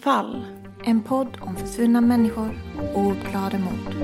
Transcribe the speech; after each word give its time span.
fall. 0.00 0.44
En 0.84 1.02
podd 1.02 1.38
om 1.40 1.56
försvunna 1.56 2.00
människor 2.00 2.50
och 2.94 3.00
ouppklarade 3.00 3.58
mord. 3.58 3.94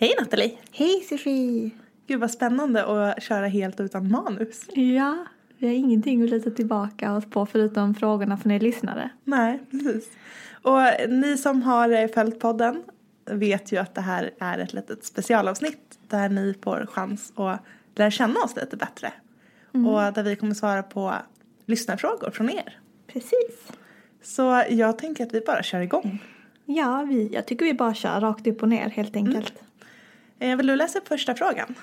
Hej 0.00 0.14
Nathalie! 0.20 0.58
Hej 0.72 1.00
Sofie! 1.08 1.70
Gud 2.06 2.20
vad 2.20 2.30
spännande 2.30 2.84
att 2.84 3.22
köra 3.22 3.46
helt 3.46 3.80
utan 3.80 4.10
manus. 4.10 4.66
Ja, 4.74 5.26
vi 5.58 5.66
har 5.66 5.74
ingenting 5.74 6.22
att 6.22 6.30
luta 6.30 6.50
tillbaka 6.50 7.12
oss 7.12 7.24
på 7.30 7.46
förutom 7.46 7.94
frågorna 7.94 8.36
från 8.36 8.52
er 8.52 8.60
lyssnare. 8.60 9.10
Nej, 9.24 9.62
precis. 9.70 10.10
Och 10.68 11.10
ni 11.10 11.36
som 11.38 11.62
har 11.62 12.08
följt 12.08 12.40
podden 12.40 12.82
vet 13.30 13.72
ju 13.72 13.76
att 13.76 13.94
det 13.94 14.00
här 14.00 14.30
är 14.38 14.58
ett 14.58 14.72
litet 14.72 15.04
specialavsnitt 15.04 15.98
där 16.08 16.28
ni 16.28 16.54
får 16.62 16.86
chans 16.86 17.32
att 17.36 17.60
lära 17.94 18.10
känna 18.10 18.40
oss 18.40 18.56
lite 18.56 18.76
bättre. 18.76 19.12
Och 19.72 20.12
där 20.12 20.22
vi 20.22 20.36
kommer 20.36 20.54
svara 20.54 20.82
på 20.82 21.14
lyssnarfrågor 21.66 22.30
från 22.30 22.50
er. 22.50 22.78
Precis. 23.06 23.72
Så 24.22 24.64
jag 24.70 24.98
tänker 24.98 25.26
att 25.26 25.34
vi 25.34 25.40
bara 25.40 25.62
kör 25.62 25.80
igång. 25.80 26.22
Ja, 26.64 27.06
vi, 27.08 27.28
jag 27.32 27.46
tycker 27.46 27.64
vi 27.64 27.74
bara 27.74 27.94
kör 27.94 28.20
rakt 28.20 28.46
upp 28.46 28.62
och 28.62 28.68
ner 28.68 28.88
helt 28.90 29.16
enkelt. 29.16 29.62
Eh, 30.38 30.56
Vill 30.56 30.66
du 30.66 30.76
läsa 30.76 30.98
upp 30.98 31.08
första 31.08 31.34
frågan? 31.34 31.74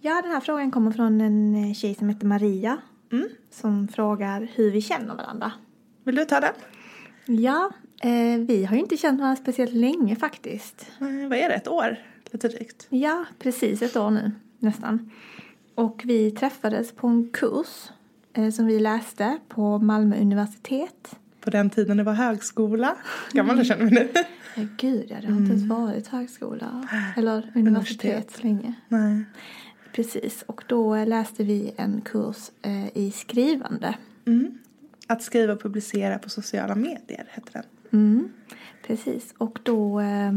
Ja, 0.00 0.22
den 0.22 0.32
här 0.32 0.40
frågan 0.40 0.70
kommer 0.70 0.90
från 0.90 1.20
en 1.20 1.64
eh, 1.64 1.74
tjej 1.74 1.94
som 1.94 2.08
heter 2.08 2.26
Maria. 2.26 2.78
Mm. 3.12 3.28
Som 3.50 3.88
frågar 3.88 4.48
hur 4.54 4.70
vi 4.70 4.80
känner 4.80 5.14
varandra. 5.14 5.52
Vill 6.04 6.16
du 6.16 6.24
ta 6.24 6.40
den? 6.40 6.54
Ja, 7.26 7.70
eh, 8.02 8.38
vi 8.38 8.64
har 8.64 8.74
ju 8.76 8.80
inte 8.82 8.96
känt 8.96 9.20
varandra 9.20 9.42
speciellt 9.42 9.74
länge 9.74 10.16
faktiskt. 10.16 10.86
Eh, 11.00 11.28
Vad 11.28 11.38
är 11.38 11.48
det, 11.48 11.54
ett 11.54 11.68
år? 11.68 11.98
Lite 12.32 12.48
drygt. 12.48 12.86
Ja, 12.90 13.24
precis 13.38 13.82
ett 13.82 13.96
år 13.96 14.10
nu, 14.10 14.32
nästan. 14.58 15.10
Och 15.74 16.02
vi 16.04 16.30
träffades 16.30 16.92
på 16.92 17.06
en 17.06 17.28
kurs 17.32 17.90
eh, 18.32 18.50
som 18.50 18.66
vi 18.66 18.78
läste 18.80 19.38
på 19.48 19.78
Malmö 19.78 20.20
universitet. 20.20 21.16
På 21.40 21.50
den 21.50 21.70
tiden 21.70 21.96
det 21.96 22.02
var 22.02 22.12
högskola. 22.12 22.96
Gammal 23.32 23.56
jag 23.56 23.66
känner 23.66 23.84
mig 23.84 23.94
nu. 23.94 24.08
Ja, 24.54 24.64
gud, 24.76 25.06
ja, 25.08 25.16
det 25.20 25.26
har 25.26 25.36
inte 25.38 25.52
ens 25.52 25.64
varit 25.68 26.06
högskola 26.06 26.88
eller 27.16 27.52
universitet, 27.54 28.04
Universitet. 28.04 28.42
länge. 28.44 28.74
Nej. 28.88 29.24
Precis, 29.92 30.42
och 30.46 30.64
då 30.66 31.04
läste 31.04 31.44
vi 31.44 31.72
en 31.76 32.00
kurs 32.00 32.50
eh, 32.62 32.96
i 32.96 33.10
skrivande. 33.10 33.94
Mm. 34.26 34.58
Att 35.06 35.22
skriva 35.22 35.52
och 35.52 35.62
publicera 35.62 36.18
på 36.18 36.30
sociala 36.30 36.74
medier 36.74 37.26
heter 37.30 37.52
den. 37.52 37.62
Mm, 37.92 38.28
precis, 38.86 39.34
och 39.38 39.58
då 39.62 40.00
eh, 40.00 40.32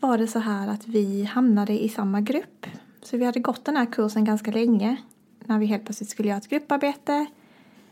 var 0.00 0.18
det 0.18 0.26
så 0.26 0.38
här 0.38 0.68
att 0.68 0.88
vi 0.88 1.24
hamnade 1.24 1.84
i 1.84 1.88
samma 1.88 2.20
grupp. 2.20 2.66
Så 3.02 3.16
vi 3.16 3.24
hade 3.24 3.40
gått 3.40 3.64
den 3.64 3.76
här 3.76 3.92
kursen 3.92 4.24
ganska 4.24 4.50
länge. 4.50 4.96
När 5.44 5.58
vi 5.58 5.66
helt 5.66 5.84
plötsligt 5.84 6.10
skulle 6.10 6.28
göra 6.28 6.38
ett 6.38 6.48
grupparbete. 6.48 7.26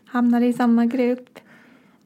Hamnade 0.05 0.47
i 0.47 0.53
samma 0.53 0.87
grupp. 0.87 1.39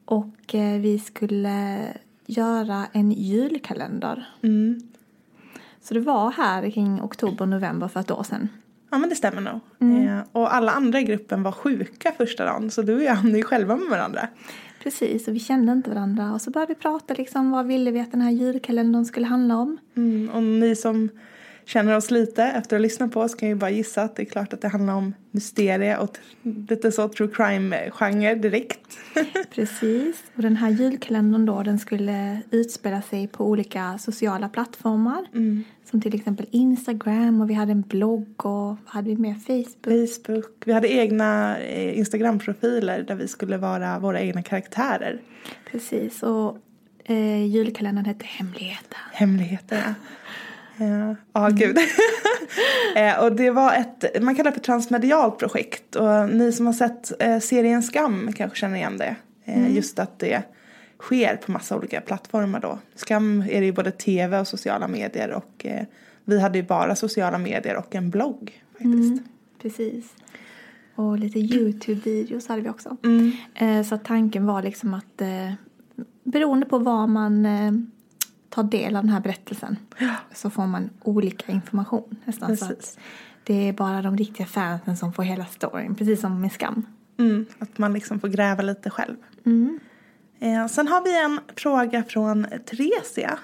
Och 0.05 0.55
eh, 0.55 0.79
vi 0.79 0.99
skulle 0.99 1.87
göra 2.25 2.85
en 2.91 3.11
julkalender. 3.11 4.27
Mm. 4.41 4.81
Så 5.81 5.93
det 5.93 5.99
var 5.99 6.31
här 6.31 6.71
kring 6.71 7.01
oktober, 7.01 7.45
november 7.45 7.87
för 7.87 7.99
ett 7.99 8.11
år 8.11 8.23
sedan. 8.23 8.49
Ja 8.89 8.97
men 8.97 9.09
det 9.09 9.15
stämmer 9.15 9.41
nog. 9.41 9.59
Mm. 9.79 10.07
Eh, 10.07 10.23
och 10.31 10.55
alla 10.55 10.71
andra 10.71 10.99
i 10.99 11.03
gruppen 11.03 11.43
var 11.43 11.51
sjuka 11.51 12.11
första 12.11 12.45
dagen 12.45 12.71
så 12.71 12.81
du 12.81 12.95
och 12.95 13.03
jag 13.03 13.15
hamnade 13.15 13.37
ju 13.37 13.43
själva 13.43 13.75
med 13.75 13.89
varandra. 13.89 14.27
Precis, 14.83 15.27
och 15.27 15.35
vi 15.35 15.39
kände 15.39 15.71
inte 15.71 15.89
varandra. 15.89 16.33
Och 16.33 16.41
så 16.41 16.51
började 16.51 16.73
vi 16.73 16.79
prata 16.79 17.13
liksom, 17.13 17.51
vad 17.51 17.67
ville 17.67 17.91
vi 17.91 17.99
att 17.99 18.11
den 18.11 18.21
här 18.21 18.31
julkalendern 18.31 19.05
skulle 19.05 19.25
handla 19.25 19.57
om? 19.57 19.77
Mm. 19.95 20.29
Och 20.29 20.43
ni 20.43 20.75
som 20.75 21.09
känner 21.67 21.97
oss 21.97 22.11
lite 22.11 22.43
efter 22.43 22.59
att 22.59 22.71
ha 22.71 22.77
lyssnat 22.77 23.11
på 23.11 23.21
oss 23.21 23.35
kan 23.35 23.49
ju 23.49 23.55
bara 23.55 23.69
gissa 23.69 24.01
att 24.01 24.15
det 24.15 24.23
är 24.23 24.25
klart 24.25 24.53
att 24.53 24.61
det 24.61 24.67
handlar 24.67 24.93
om 24.93 25.13
mysterie 25.31 25.97
och 25.97 26.17
lite 26.69 26.91
så 26.91 27.09
true 27.09 27.29
crime-genre 27.33 28.35
direkt. 28.35 28.97
Precis, 29.55 30.23
och 30.35 30.41
den 30.41 30.55
här 30.55 30.69
julkalendern 30.69 31.45
då, 31.45 31.63
den 31.63 31.79
skulle 31.79 32.41
utspela 32.51 33.01
sig 33.01 33.27
på 33.27 33.45
olika 33.45 33.97
sociala 33.97 34.49
plattformar. 34.49 35.27
Som 35.89 36.01
till 36.01 36.15
exempel 36.15 36.45
Instagram 36.51 37.41
och 37.41 37.49
vi 37.49 37.53
hade 37.53 37.71
en 37.71 37.81
blogg 37.81 38.45
och 38.45 38.53
vad 38.53 38.77
hade 38.85 39.09
vi 39.09 39.15
mer? 39.15 39.33
Facebook. 39.33 40.25
Facebook, 40.25 40.63
vi 40.65 40.73
hade 40.73 40.87
egna 40.87 41.59
eh, 41.59 41.97
Instagram-profiler 41.97 43.03
där 43.03 43.15
vi 43.15 43.27
skulle 43.27 43.57
vara 43.57 43.99
våra 43.99 44.21
egna 44.21 44.43
karaktärer. 44.43 45.21
Precis, 45.71 46.23
och 46.23 46.57
eh, 47.03 47.45
julkalendern 47.45 48.05
hette 48.05 48.25
Hemligheter. 48.25 48.99
Hemligheter, 49.11 49.83
ja. 49.85 49.93
Ja, 50.77 51.15
ah, 51.31 51.49
gud. 51.49 51.77
eh, 52.95 53.23
och 53.23 53.35
det 53.35 53.51
var 53.51 53.73
ett, 53.73 54.23
man 54.23 54.35
kallar 54.35 54.51
det 54.51 54.55
för 54.55 54.63
transmedialt 54.63 55.37
projekt. 55.37 55.95
Och 55.95 56.29
ni 56.29 56.51
som 56.51 56.65
har 56.65 56.73
sett 56.73 57.21
eh, 57.21 57.39
serien 57.39 57.83
Skam 57.83 58.33
kanske 58.35 58.57
känner 58.57 58.75
igen 58.75 58.97
det. 58.97 59.15
Eh, 59.45 59.75
Just 59.75 59.99
att 59.99 60.19
det 60.19 60.43
sker 60.99 61.35
på 61.35 61.51
massa 61.51 61.77
olika 61.77 62.01
plattformar 62.01 62.59
då. 62.59 62.79
Skam 62.95 63.41
är 63.41 63.59
det 63.59 63.65
ju 63.65 63.71
både 63.71 63.91
tv 63.91 64.39
och 64.39 64.47
sociala 64.47 64.87
medier. 64.87 65.31
Och 65.31 65.65
vi 66.25 66.39
hade 66.39 66.57
ju 66.57 66.63
bara 66.63 66.95
sociala 66.95 67.37
medier 67.37 67.75
och 67.75 67.95
en 67.95 68.09
blogg 68.09 68.63
faktiskt. 68.71 69.23
Precis. 69.61 70.05
Och 70.95 71.17
lite 71.17 71.39
Youtube-videos 71.39 72.49
hade 72.49 72.61
vi 72.61 72.69
också. 72.69 72.97
Mm. 73.03 73.83
Så 73.83 73.97
tanken 73.97 74.45
var 74.45 74.61
liksom 74.61 74.93
att 74.93 75.21
beroende 76.23 76.65
på 76.65 76.77
var 76.77 77.07
man 77.07 77.47
tar 78.49 78.63
del 78.63 78.95
av 78.95 79.03
den 79.03 79.11
här 79.11 79.19
berättelsen 79.19 79.77
så 80.33 80.49
får 80.49 80.67
man 80.67 80.89
olika 81.03 81.51
information 81.51 82.15
nästan. 82.25 82.57
Så 82.57 82.65
att 82.65 82.99
det 83.43 83.69
är 83.69 83.73
bara 83.73 84.01
de 84.01 84.17
riktiga 84.17 84.47
fansen 84.47 84.97
som 84.97 85.13
får 85.13 85.23
hela 85.23 85.45
storyn, 85.45 85.95
precis 85.95 86.21
som 86.21 86.41
med 86.41 86.51
Skam. 86.51 86.85
Mm, 87.19 87.45
att 87.59 87.77
man 87.77 87.93
liksom 87.93 88.19
får 88.19 88.27
gräva 88.27 88.63
lite 88.63 88.89
själv. 88.89 89.15
Mm. 89.45 89.79
Eh, 90.39 90.67
sen 90.67 90.87
har 90.87 91.03
vi 91.03 91.23
en 91.23 91.39
fråga 91.55 92.03
från 92.03 92.45
Theresia. 92.65 93.39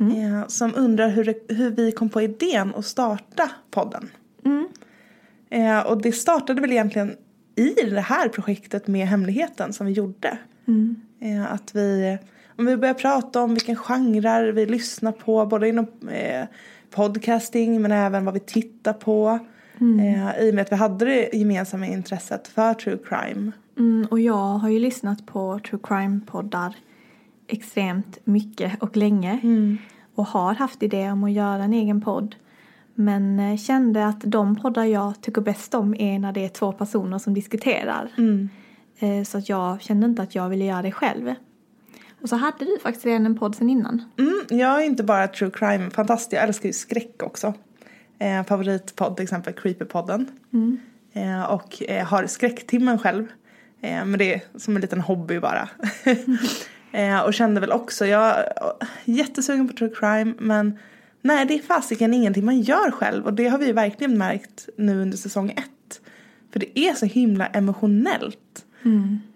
Eh, 0.00 0.46
som 0.46 0.72
undrar 0.76 1.08
hur, 1.08 1.24
det, 1.24 1.54
hur 1.54 1.70
vi 1.70 1.92
kom 1.92 2.08
på 2.08 2.22
idén 2.22 2.74
att 2.74 2.86
starta 2.86 3.50
podden. 3.70 4.10
Mm. 4.44 4.68
Eh, 5.50 5.86
och 5.86 6.02
det 6.02 6.12
startade 6.12 6.60
väl 6.60 6.72
egentligen 6.72 7.16
i 7.56 7.70
det 7.74 8.00
här 8.00 8.28
projektet 8.28 8.86
med 8.86 9.08
hemligheten 9.08 9.72
som 9.72 9.86
vi 9.86 9.92
gjorde. 9.92 10.38
Mm. 10.66 11.00
Eh, 11.20 11.52
att 11.52 11.74
vi, 11.74 12.18
om 12.56 12.66
vi 12.66 12.76
började 12.76 12.98
prata 13.00 13.42
om 13.42 13.54
vilken 13.54 13.76
genrer 13.76 14.52
vi 14.52 14.66
lyssnar 14.66 15.12
på, 15.12 15.46
både 15.46 15.68
inom 15.68 15.86
eh, 16.08 16.46
podcasting 16.90 17.82
men 17.82 17.92
även 17.92 18.24
vad 18.24 18.34
vi 18.34 18.40
tittar 18.40 18.92
på. 18.92 19.38
Eh, 20.00 20.38
I 20.46 20.50
och 20.50 20.54
med 20.54 20.62
att 20.62 20.72
vi 20.72 20.76
hade 20.76 21.04
det 21.04 21.30
gemensamma 21.32 21.86
intresset 21.86 22.48
för 22.48 22.74
true 22.74 22.98
crime. 23.08 23.52
Mm, 23.78 24.06
och 24.10 24.20
jag 24.20 24.34
har 24.58 24.68
ju 24.68 24.78
lyssnat 24.78 25.26
på 25.26 25.60
true 25.68 25.80
crime-poddar 25.82 26.76
extremt 27.48 28.18
mycket 28.24 28.82
och 28.82 28.96
länge. 28.96 29.38
Och 30.14 30.26
har 30.26 30.54
haft 30.54 30.82
idé 30.82 31.10
om 31.10 31.24
att 31.24 31.32
göra 31.32 31.64
en 31.64 31.72
egen 31.72 32.00
podd. 32.00 32.34
Men 32.94 33.40
eh, 33.40 33.56
kände 33.56 34.06
att 34.06 34.20
de 34.20 34.56
poddar 34.56 34.84
jag 34.84 35.20
tycker 35.20 35.40
bäst 35.40 35.74
om 35.74 35.94
är 35.94 36.18
när 36.18 36.32
det 36.32 36.44
är 36.44 36.48
två 36.48 36.72
personer 36.72 37.18
som 37.18 37.34
diskuterar. 37.34 38.10
Eh, 38.98 39.24
Så 39.24 39.38
att 39.38 39.48
jag 39.48 39.82
kände 39.82 40.06
inte 40.06 40.22
att 40.22 40.34
jag 40.34 40.48
ville 40.48 40.64
göra 40.64 40.82
det 40.82 40.92
själv. 40.92 41.34
Och 42.24 42.30
så 42.30 42.36
hade 42.36 42.64
du 42.64 42.78
faktiskt 42.82 43.06
redan 43.06 43.26
en 43.26 43.38
podd 43.38 43.54
sen 43.54 43.70
innan. 43.70 44.02
Mm, 44.18 44.40
jag 44.48 44.82
är 44.82 44.86
inte 44.86 45.02
bara 45.02 45.28
true 45.28 45.50
crime 45.50 45.90
fantast, 45.90 46.32
jag 46.32 46.42
älskar 46.42 46.66
ju 46.66 46.72
skräck 46.72 47.22
också. 47.22 47.54
Eh, 48.18 48.44
favoritpodd 48.44 49.16
till 49.16 49.22
exempel 49.22 49.52
Creepypodden. 49.52 50.30
Eh, 51.12 51.44
och 51.44 51.82
eh, 51.82 52.06
har 52.06 52.26
skräcktimmen 52.26 52.98
själv. 52.98 53.26
Eh, 53.80 54.04
men 54.04 54.18
det 54.18 54.34
är 54.34 54.40
som 54.56 54.76
en 54.76 54.80
liten 54.80 55.00
hobby 55.00 55.40
bara. 55.40 55.68
eh, 56.92 57.20
och 57.20 57.34
kände 57.34 57.60
väl 57.60 57.72
också, 57.72 58.06
jag 58.06 58.38
är 58.38 58.52
jättesugen 59.04 59.68
på 59.68 59.74
true 59.74 59.94
crime 59.94 60.34
men 60.38 60.78
nej 61.22 61.46
det 61.46 61.54
är 61.54 61.62
fasiken 61.62 62.14
ingenting 62.14 62.44
man 62.44 62.60
gör 62.60 62.90
själv 62.90 63.24
och 63.24 63.34
det 63.34 63.48
har 63.48 63.58
vi 63.58 63.72
verkligen 63.72 64.18
märkt 64.18 64.68
nu 64.76 65.02
under 65.02 65.16
säsong 65.16 65.50
ett. 65.50 66.00
För 66.52 66.60
det 66.60 66.78
är 66.78 66.94
så 66.94 67.06
himla 67.06 67.46
emotionellt. 67.46 68.64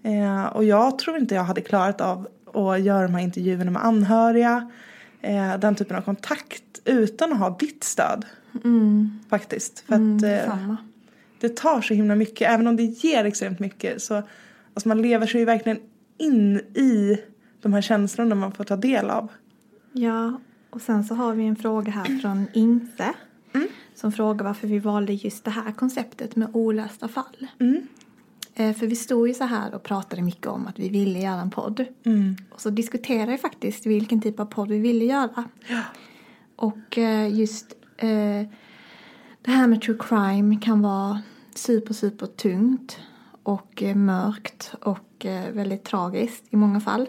Eh, 0.03 0.45
och 0.45 0.65
jag 0.65 0.99
tror 0.99 1.17
inte 1.17 1.35
jag 1.35 1.43
hade 1.43 1.61
klarat 1.61 2.01
av 2.01 2.29
att 2.57 2.81
göra 2.81 3.03
de 3.03 3.15
här 3.15 3.23
intervjuerna 3.23 3.71
med 3.71 3.85
anhöriga. 3.85 4.71
Eh, 5.21 5.59
den 5.59 5.75
typen 5.75 5.97
av 5.97 6.01
kontakt 6.03 6.81
utan 6.85 7.33
att 7.33 7.39
ha 7.39 7.57
ditt 7.59 7.85
stöd. 7.85 8.25
Faktiskt. 9.29 9.81
För 9.81 9.95
att 9.95 10.23
eh, 10.23 10.75
det 11.41 11.57
tar 11.57 11.81
så 11.81 11.95
himla 11.95 12.15
mycket. 12.15 12.51
Även 12.51 12.67
om 12.67 12.77
det 12.77 12.83
ger 12.83 13.25
extremt 13.25 13.59
mycket 13.59 14.03
så 14.03 14.23
alltså 14.75 14.89
man 14.89 15.03
lever 15.03 15.27
sig 15.27 15.41
ju 15.41 15.45
verkligen 15.45 15.79
in 16.19 16.57
i 16.59 17.19
de 17.63 17.73
här 17.73 17.81
känslorna 17.81 18.35
man 18.35 18.53
får 18.53 18.65
ta 18.65 18.77
del 18.77 19.11
av. 19.11 19.29
Ja, 19.93 20.41
och 20.71 20.81
sen 20.81 21.05
så 21.05 21.15
har 21.15 21.35
vi 21.35 21.47
en 21.47 21.57
fråga 21.57 21.93
här 21.93 22.19
från 22.19 22.47
Inte. 22.53 23.15
Som 23.95 24.13
frågar 24.13 24.45
varför 24.45 24.69
vi 24.69 24.79
valde 24.79 25.13
just 25.13 25.45
det 25.45 25.51
här 25.51 25.73
konceptet 25.73 26.37
med 26.37 26.49
olösta 26.53 27.09
fall. 27.09 27.49
Eh, 27.59 27.83
För 28.59 28.87
vi 28.87 28.97
stod 28.97 29.29
ju 29.29 29.35
så 29.35 29.45
här 29.45 29.75
och 29.75 29.83
pratade 29.83 30.23
mycket 30.23 30.47
om 30.47 30.67
att 30.67 30.79
vi 30.79 30.89
ville 30.89 31.19
göra 31.19 31.41
en 31.41 31.51
podd. 31.51 31.85
Och 32.51 32.61
så 32.61 32.71
diskuterade 32.71 33.33
vi 33.33 33.39
faktiskt 33.39 33.87
vilken 33.87 34.21
typ 34.21 34.41
av 34.41 34.45
podd 34.45 34.69
vi 34.69 34.79
ville 34.79 35.05
göra. 35.05 35.45
Och 36.57 36.99
eh, 36.99 37.35
just 37.35 37.73
eh, 37.97 38.43
det 39.43 39.51
här 39.51 39.67
med 39.67 39.83
true 39.83 39.99
crime 40.01 40.61
kan 40.61 40.83
vara 40.83 41.23
super, 41.55 41.95
super 41.95 42.27
tungt 42.27 42.99
och 43.43 43.83
eh, 43.83 43.97
mörkt 43.97 44.75
och 44.81 45.27
eh, 45.27 45.53
väldigt 45.53 45.85
tragiskt 45.85 46.45
i 46.51 46.57
många 46.57 46.81
fall. 46.81 47.09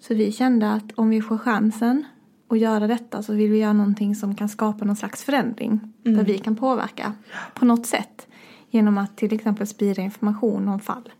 Så 0.00 0.14
vi 0.14 0.32
kände 0.32 0.72
att 0.72 0.92
om 0.94 1.08
vi 1.10 1.22
får 1.22 1.38
chansen 1.38 2.04
att 2.48 2.58
göra 2.58 2.86
detta 2.86 3.22
så 3.22 3.32
vill 3.32 3.50
vi 3.50 3.58
göra 3.58 3.72
någonting 3.72 4.14
som 4.14 4.34
kan 4.34 4.48
skapa 4.48 4.84
någon 4.84 4.96
slags 4.96 5.24
förändring. 5.24 5.92
Där 6.02 6.24
vi 6.24 6.38
kan 6.38 6.56
påverka 6.56 7.12
på 7.54 7.64
något 7.64 7.86
sätt. 7.86 8.26
Genom 8.70 8.98
att 8.98 9.16
till 9.16 9.34
exempel 9.34 9.66
sprida 9.66 10.02
information 10.02 10.68
om 10.68 10.80
fall. 10.80 11.12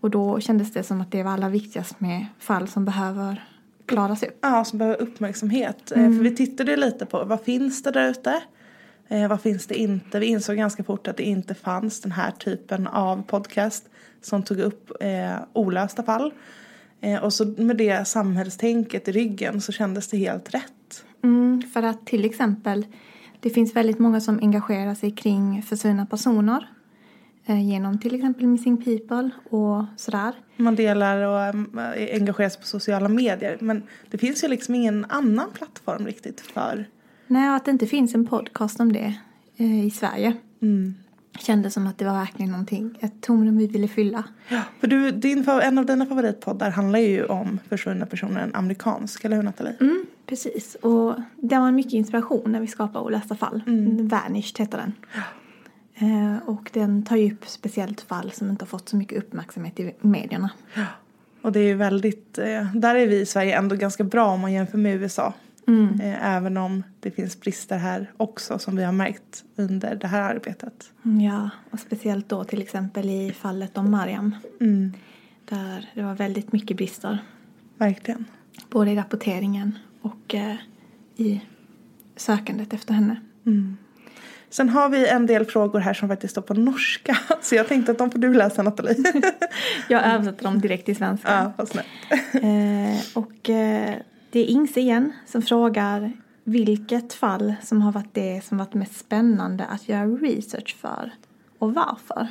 Och 0.00 0.10
då 0.10 0.40
kändes 0.40 0.72
det 0.72 0.82
som 0.82 1.00
att 1.00 1.10
det 1.10 1.22
var 1.22 1.30
allra 1.30 1.48
viktigast 1.48 2.00
med 2.00 2.26
fall 2.38 2.68
som 2.68 2.84
behöver 2.84 3.44
klaras 3.86 4.22
upp. 4.22 4.38
Ja, 4.40 4.64
som 4.64 4.78
behöver 4.78 5.02
uppmärksamhet. 5.02 5.92
Eh, 5.92 6.02
För 6.02 6.22
vi 6.22 6.36
tittade 6.36 6.76
lite 6.76 7.06
på 7.06 7.24
vad 7.24 7.40
finns 7.40 7.82
det 7.82 7.90
där 7.90 8.10
ute? 8.10 8.42
Eh, 9.08 9.28
vad 9.28 9.40
finns 9.40 9.66
det 9.66 9.74
inte? 9.74 10.18
Vi 10.18 10.26
insåg 10.26 10.56
ganska 10.56 10.84
fort 10.84 11.08
att 11.08 11.16
det 11.16 11.22
inte 11.22 11.54
fanns 11.54 12.00
den 12.00 12.12
här 12.12 12.30
typen 12.30 12.86
av 12.86 13.22
podcast 13.22 13.88
som 14.22 14.42
tog 14.42 14.58
upp 14.58 14.90
eh, 15.00 15.36
olösta 15.52 16.02
fall. 16.02 16.32
Eh, 17.00 17.24
och 17.24 17.32
så 17.32 17.44
med 17.44 17.76
det 17.76 18.08
samhällstänket 18.08 19.08
i 19.08 19.12
ryggen 19.12 19.60
så 19.60 19.72
kändes 19.72 20.08
det 20.08 20.16
helt 20.16 20.54
rätt. 20.54 21.04
Mm, 21.24 21.62
för 21.72 21.82
att 21.82 22.06
till 22.06 22.24
exempel 22.24 22.86
det 23.40 23.50
finns 23.50 23.76
väldigt 23.76 23.98
många 23.98 24.20
som 24.20 24.38
engagerar 24.38 24.94
sig 24.94 25.10
kring 25.10 25.62
försvunna 25.62 26.06
personer. 26.06 26.68
Eh, 27.48 27.68
genom 27.68 27.98
till 27.98 28.14
exempel 28.14 28.46
Missing 28.46 28.76
People 28.84 29.30
och 29.50 29.84
sådär. 29.96 30.34
Man 30.56 30.74
delar 30.74 31.22
och 31.22 31.40
eh, 31.80 32.14
engagerar 32.14 32.48
sig 32.48 32.60
på 32.60 32.66
sociala 32.66 33.08
medier. 33.08 33.56
Men 33.60 33.82
det 34.10 34.18
finns 34.18 34.44
ju 34.44 34.48
liksom 34.48 34.74
ingen 34.74 35.06
annan 35.08 35.50
plattform 35.54 36.06
riktigt 36.06 36.40
för 36.40 36.86
Nej, 37.26 37.50
och 37.50 37.56
att 37.56 37.64
det 37.64 37.70
inte 37.70 37.86
finns 37.86 38.14
en 38.14 38.26
podcast 38.26 38.80
om 38.80 38.92
det 38.92 39.14
eh, 39.56 39.86
i 39.86 39.90
Sverige. 39.90 40.36
Kändes 41.38 41.74
som 41.74 41.86
att 41.86 41.98
det 41.98 42.04
var 42.04 42.12
verkligen 42.12 42.50
någonting, 42.50 42.98
ett 43.00 43.20
tomrum 43.20 43.56
vi 43.56 43.66
ville 43.66 43.88
fylla. 43.88 44.24
Ja, 44.48 44.62
för 44.80 44.86
du, 44.86 45.10
din, 45.10 45.48
en 45.62 45.78
av 45.78 45.86
dina 45.86 46.06
favoritpoddar 46.06 46.70
handlar 46.70 46.98
ju 46.98 47.24
om 47.24 47.58
försvunna 47.68 48.06
personer, 48.06 48.40
en 48.40 48.54
amerikansk, 48.54 49.24
eller 49.24 49.36
hur 49.36 49.42
Nathalie? 49.42 49.76
Mm, 49.80 50.06
precis, 50.26 50.74
och 50.74 51.14
det 51.36 51.58
var 51.58 51.70
mycket 51.70 51.92
inspiration 51.92 52.52
när 52.52 52.60
vi 52.60 52.66
skapade 52.66 53.04
Olösta 53.04 53.36
fall. 53.36 53.62
Vanished 54.00 54.58
heter 54.58 54.78
den. 54.78 54.92
Eh, 55.94 56.48
och 56.48 56.70
den 56.72 57.02
tar 57.02 57.16
ju 57.16 57.32
upp 57.32 57.46
speciellt 57.46 58.00
fall 58.00 58.30
som 58.30 58.50
inte 58.50 58.62
har 58.62 58.68
fått 58.68 58.88
så 58.88 58.96
mycket 58.96 59.18
uppmärksamhet 59.18 59.80
i 59.80 59.94
medierna. 60.00 60.50
Och 61.42 61.52
det 61.52 61.60
är 61.60 61.66
ju 61.66 61.74
väldigt, 61.74 62.38
eh, 62.38 62.74
där 62.74 62.94
är 62.94 63.06
vi 63.06 63.20
i 63.20 63.26
Sverige 63.26 63.58
ändå 63.58 63.76
ganska 63.76 64.04
bra 64.04 64.26
om 64.26 64.40
man 64.40 64.52
jämför 64.52 64.78
med 64.78 65.02
USA. 65.02 65.34
Eh, 65.68 66.26
även 66.36 66.56
om 66.56 66.82
det 67.00 67.10
finns 67.10 67.40
brister 67.40 67.78
här 67.78 68.12
också 68.16 68.58
som 68.58 68.76
vi 68.76 68.84
har 68.84 68.92
märkt 68.92 69.44
under 69.56 69.94
det 69.94 70.06
här 70.06 70.22
arbetet. 70.34 70.90
Mm, 71.04 71.20
Ja, 71.20 71.50
och 71.70 71.80
speciellt 71.80 72.28
då 72.28 72.44
till 72.44 72.62
exempel 72.62 73.08
i 73.10 73.32
fallet 73.32 73.78
om 73.78 73.90
Mariam. 73.90 74.34
Där 75.44 75.90
det 75.94 76.02
var 76.02 76.14
väldigt 76.14 76.52
mycket 76.52 76.76
brister. 76.76 77.18
Verkligen. 77.76 78.24
Både 78.70 78.90
i 78.90 78.96
rapporteringen 78.96 79.78
och 80.02 80.34
eh, 80.34 80.54
i 81.16 81.40
sökandet 82.16 82.72
efter 82.72 82.94
henne. 82.94 83.20
Sen 84.50 84.68
har 84.68 84.88
vi 84.88 85.08
en 85.08 85.26
del 85.26 85.44
frågor 85.44 85.80
här 85.80 85.94
som 85.94 86.08
faktiskt 86.08 86.30
står 86.30 86.42
på 86.42 86.54
norska. 86.54 87.18
Så 87.42 87.54
jag 87.54 87.68
tänkte 87.68 87.92
att 87.92 87.98
de 87.98 88.10
får 88.10 88.18
du 88.18 88.34
läsa 88.34 88.62
Nathalie. 88.62 88.96
Jag 89.88 90.06
översätter 90.06 90.44
dem 90.44 90.60
direkt 90.60 90.86
till 90.86 90.96
svenska. 90.96 91.28
ja, 91.28 91.52
vad 91.56 91.68
snällt. 91.68 91.88
Eh, 92.32 93.00
och 93.22 93.50
eh, 93.50 93.94
det 94.30 94.40
är 94.40 94.44
Ingse 94.44 94.80
igen 94.80 95.12
som 95.26 95.42
frågar 95.42 96.12
vilket 96.44 97.12
fall 97.12 97.54
som 97.62 97.82
har 97.82 97.92
varit 97.92 98.14
det 98.14 98.44
som 98.44 98.58
varit 98.58 98.74
mest 98.74 98.98
spännande 98.98 99.66
att 99.66 99.88
göra 99.88 100.06
research 100.06 100.76
för 100.80 101.10
och 101.58 101.74
varför. 101.74 102.28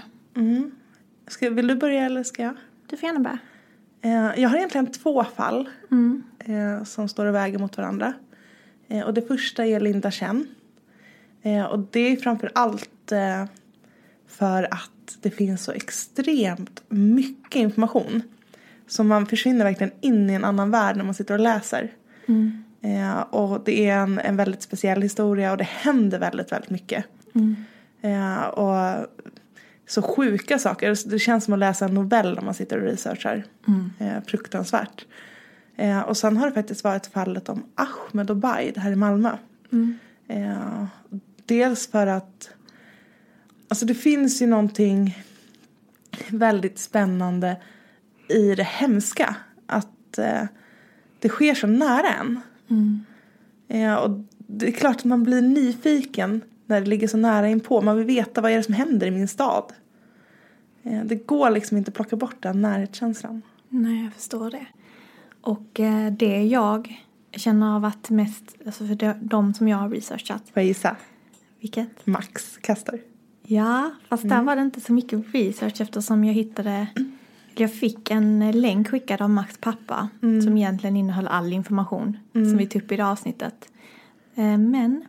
Ska, 1.27 1.49
vill 1.49 1.67
du 1.67 1.75
börja 1.75 2.05
eller 2.05 2.23
ska 2.23 2.43
jag? 2.43 2.55
Du 2.87 2.97
får 2.97 3.07
gärna 3.07 3.19
börja. 3.19 3.39
Eh, 4.01 4.41
jag 4.41 4.49
har 4.49 4.57
egentligen 4.57 4.91
två 4.91 5.23
fall 5.23 5.69
eh, 6.39 6.83
som 6.83 7.09
står 7.09 7.25
och 7.25 7.35
väger 7.35 7.59
mot 7.59 7.77
varandra. 7.77 8.13
Eh, 8.87 9.01
och 9.01 9.13
det 9.13 9.21
första 9.21 9.65
är 9.65 9.79
Linda 9.79 10.11
Chen. 10.11 10.47
Och 11.71 11.79
det 11.79 11.99
är 11.99 12.15
framför 12.15 12.51
allt 12.55 13.11
för 14.27 14.63
att 14.63 15.17
det 15.21 15.31
finns 15.31 15.63
så 15.63 15.71
extremt 15.71 16.83
mycket 16.89 17.55
information. 17.55 18.21
Så 18.87 19.03
man 19.03 19.25
försvinner 19.25 19.65
verkligen 19.65 19.93
in 20.01 20.29
i 20.29 20.33
en 20.33 20.45
annan 20.45 20.71
värld 20.71 20.97
när 20.97 21.03
man 21.03 21.13
sitter 21.13 21.33
och 21.33 21.39
läser. 21.39 21.91
Eh, 22.81 23.19
och 23.19 23.61
det 23.65 23.89
är 23.89 23.97
en, 23.97 24.19
en 24.19 24.35
väldigt 24.35 24.61
speciell 24.61 25.01
historia 25.01 25.51
och 25.51 25.57
det 25.57 25.63
händer 25.63 26.19
väldigt, 26.19 26.51
väldigt 26.51 26.69
mycket. 26.69 27.05
Eh, 28.01 28.43
och 28.43 29.07
så 29.87 30.01
sjuka 30.01 30.59
saker. 30.59 31.09
Det 31.09 31.19
känns 31.19 31.43
som 31.43 31.53
att 31.53 31.59
läsa 31.59 31.85
en 31.85 31.93
novell 31.93 32.35
när 32.35 32.41
man 32.41 32.53
sitter 32.53 32.77
och 32.77 32.83
researchar. 32.83 33.43
Eh, 33.99 34.23
fruktansvärt. 34.27 35.05
Eh, 35.75 35.99
och 35.99 36.17
sen 36.17 36.37
har 36.37 36.47
det 36.47 36.53
faktiskt 36.53 36.83
varit 36.83 37.07
fallet 37.07 37.49
om 37.49 37.63
Ahmed 37.75 38.31
Obaid 38.31 38.77
här 38.77 38.91
i 38.91 38.95
Malmö. 38.95 39.31
Eh, 40.27 40.85
dels 41.45 41.87
för 41.87 42.07
att 42.07 42.49
alltså 43.67 43.85
det 43.85 43.93
finns 43.93 44.41
ju 44.41 44.47
någonting 44.47 45.23
väldigt 46.29 46.79
spännande 46.79 47.57
i 48.29 48.55
det 48.55 48.67
hemska. 48.67 49.35
Att 49.65 50.17
eh, 50.17 50.43
det 51.19 51.29
sker 51.29 51.55
så 51.55 51.67
nära 51.67 52.07
en. 52.07 52.39
Eh, 53.67 53.95
och 53.95 54.09
det 54.37 54.67
är 54.67 54.71
klart 54.71 54.95
att 54.95 55.05
man 55.05 55.23
blir 55.23 55.41
nyfiken 55.41 56.41
när 56.65 56.81
det 56.81 56.87
ligger 56.87 57.07
så 57.07 57.17
nära 57.17 57.49
inpå. 57.49 57.81
Man 57.81 57.97
vill 57.97 58.05
veta 58.05 58.41
vad 58.41 58.51
är 58.51 58.57
det 58.57 58.63
som 58.63 58.73
händer 58.73 59.07
i 59.07 59.11
min 59.11 59.27
stad. 59.27 59.73
Eh, 60.83 61.03
det 61.03 61.15
går 61.15 61.49
liksom 61.49 61.77
inte 61.77 61.89
att 61.89 61.95
plocka 61.95 62.15
bort 62.15 62.35
den 62.39 62.61
närhetskänslan. 62.61 63.41
Nej, 63.69 64.03
jag 64.03 64.13
förstår 64.13 64.51
det. 64.51 64.65
Och 65.41 65.79
eh, 65.79 66.11
det 66.11 66.43
jag 66.43 67.03
känner 67.31 67.67
har 67.67 67.79
varit 67.79 68.09
mest, 68.09 68.55
alltså 68.65 68.87
för 68.87 69.15
de, 69.21 69.53
som 69.53 69.67
jag 69.67 69.77
har 69.77 69.89
researchat. 69.89 70.41
Får 70.53 70.61
jag 70.61 70.65
gissa? 70.65 70.95
Vilket? 71.59 72.05
Max 72.07 72.57
kastar. 72.57 72.99
Ja, 73.43 73.91
fast 74.09 74.29
där 74.29 74.41
var 74.41 74.55
det 74.55 74.61
inte 74.61 74.81
så 74.81 74.93
mycket 74.93 75.33
research 75.33 75.81
eftersom 75.81 76.23
jag 76.23 76.33
hittade 76.33 76.87
jag 77.59 77.73
fick 77.73 78.11
en 78.11 78.51
länk 78.51 78.87
skickad 78.89 79.21
av 79.21 79.29
Max 79.29 79.57
pappa 79.57 80.07
som 80.43 80.57
egentligen 80.57 80.97
innehöll 80.97 81.27
all 81.27 81.53
information 81.53 82.17
som 82.33 82.57
vi 82.57 82.67
tog 82.67 82.81
upp 82.83 82.91
i 82.91 82.97
det 82.97 83.05
avsnittet. 83.05 83.69
Eh, 84.35 84.57
Men 84.57 85.05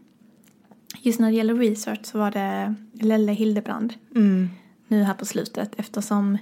just 1.00 1.20
när 1.20 1.30
det 1.30 1.36
gäller 1.36 1.54
research 1.54 2.00
så 2.06 2.18
var 2.18 2.30
det 2.30 2.74
Lelle 2.92 3.32
Hildebrand 3.32 3.94
Mm. 4.16 4.50
nu 4.88 5.02
här 5.02 5.14
på 5.14 5.24
slutet 5.24 5.72
eftersom 5.76 6.38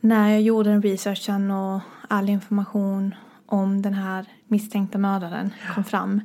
när 0.00 0.28
jag 0.30 0.40
gjorde 0.42 0.70
den 0.70 0.82
researchen 0.82 1.50
och 1.50 1.80
all 2.08 2.28
information 2.28 3.14
om 3.46 3.82
den 3.82 3.94
här 3.94 4.24
misstänkta 4.46 4.98
mördaren 4.98 5.50
kom 5.74 5.84
fram 5.84 6.20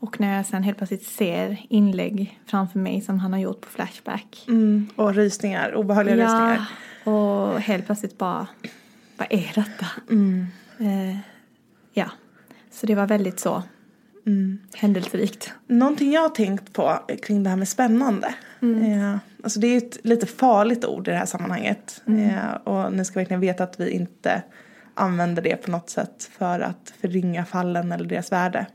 och 0.00 0.20
när 0.20 0.36
jag 0.36 0.46
sen 0.46 0.62
helt 0.62 0.78
plötsligt 0.78 1.06
ser 1.06 1.66
inlägg 1.68 2.40
framför 2.46 2.78
mig 2.78 3.00
som 3.00 3.18
han 3.18 3.32
har 3.32 3.40
gjort 3.40 3.60
på 3.60 3.68
Flashback. 3.68 4.44
Mm. 4.48 4.88
Och 4.96 5.14
rysningar, 5.14 5.74
obehagliga 5.74 6.14
rysningar. 6.16 6.68
Och 7.04 7.60
helt 7.60 7.86
plötsligt 7.86 8.18
bara, 8.18 8.46
vad 9.16 9.26
är 9.30 9.52
detta? 9.54 9.86
Mm. 10.10 10.46
Eh, 10.78 11.16
ja, 11.92 12.10
så 12.70 12.86
det 12.86 12.94
var 12.94 13.06
väldigt 13.06 13.40
så 13.40 13.62
Mm. 14.26 14.58
händelserikt. 14.74 15.52
Någonting 15.66 16.12
jag 16.12 16.20
har 16.22 16.28
tänkt 16.28 16.72
på 16.72 16.98
kring 17.22 17.42
det 17.42 17.50
här 17.50 17.56
med 17.56 17.68
spännande. 17.68 18.34
Eh, 18.62 19.16
alltså 19.42 19.60
det 19.60 19.66
är 19.66 19.76
ett 19.76 19.98
lite 20.04 20.26
farligt 20.26 20.84
ord 20.84 21.08
i 21.08 21.10
det 21.10 21.16
här 21.16 21.26
sammanhanget. 21.26 22.02
Eh, 22.06 22.54
och 22.64 22.92
ni 22.92 23.04
ska 23.04 23.20
verkligen 23.20 23.40
veta 23.40 23.64
att 23.64 23.80
vi 23.80 23.90
inte 23.90 24.42
använder 24.94 25.42
det 25.42 25.56
på 25.56 25.70
något 25.70 25.90
sätt 25.90 26.30
för 26.38 26.60
att 26.60 26.92
förringa 27.00 27.44
fallen 27.44 27.92
eller 27.92 28.04
deras 28.04 28.32
värde. 28.32 28.66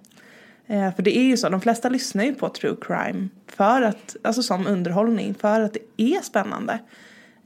Eh, 0.67 0.95
för 0.95 1.03
det 1.03 1.17
är 1.17 1.23
ju 1.23 1.37
så, 1.37 1.49
de 1.49 1.61
flesta 1.61 1.89
lyssnar 1.89 2.23
ju 2.23 2.35
på 2.35 2.49
true 2.49 2.75
crime 2.81 3.27
för 3.47 3.81
att, 3.81 4.15
alltså 4.23 4.43
som 4.43 4.67
underhållning, 4.67 5.33
för 5.33 5.61
att 5.61 5.73
det 5.73 6.03
är 6.15 6.21
spännande. 6.21 6.79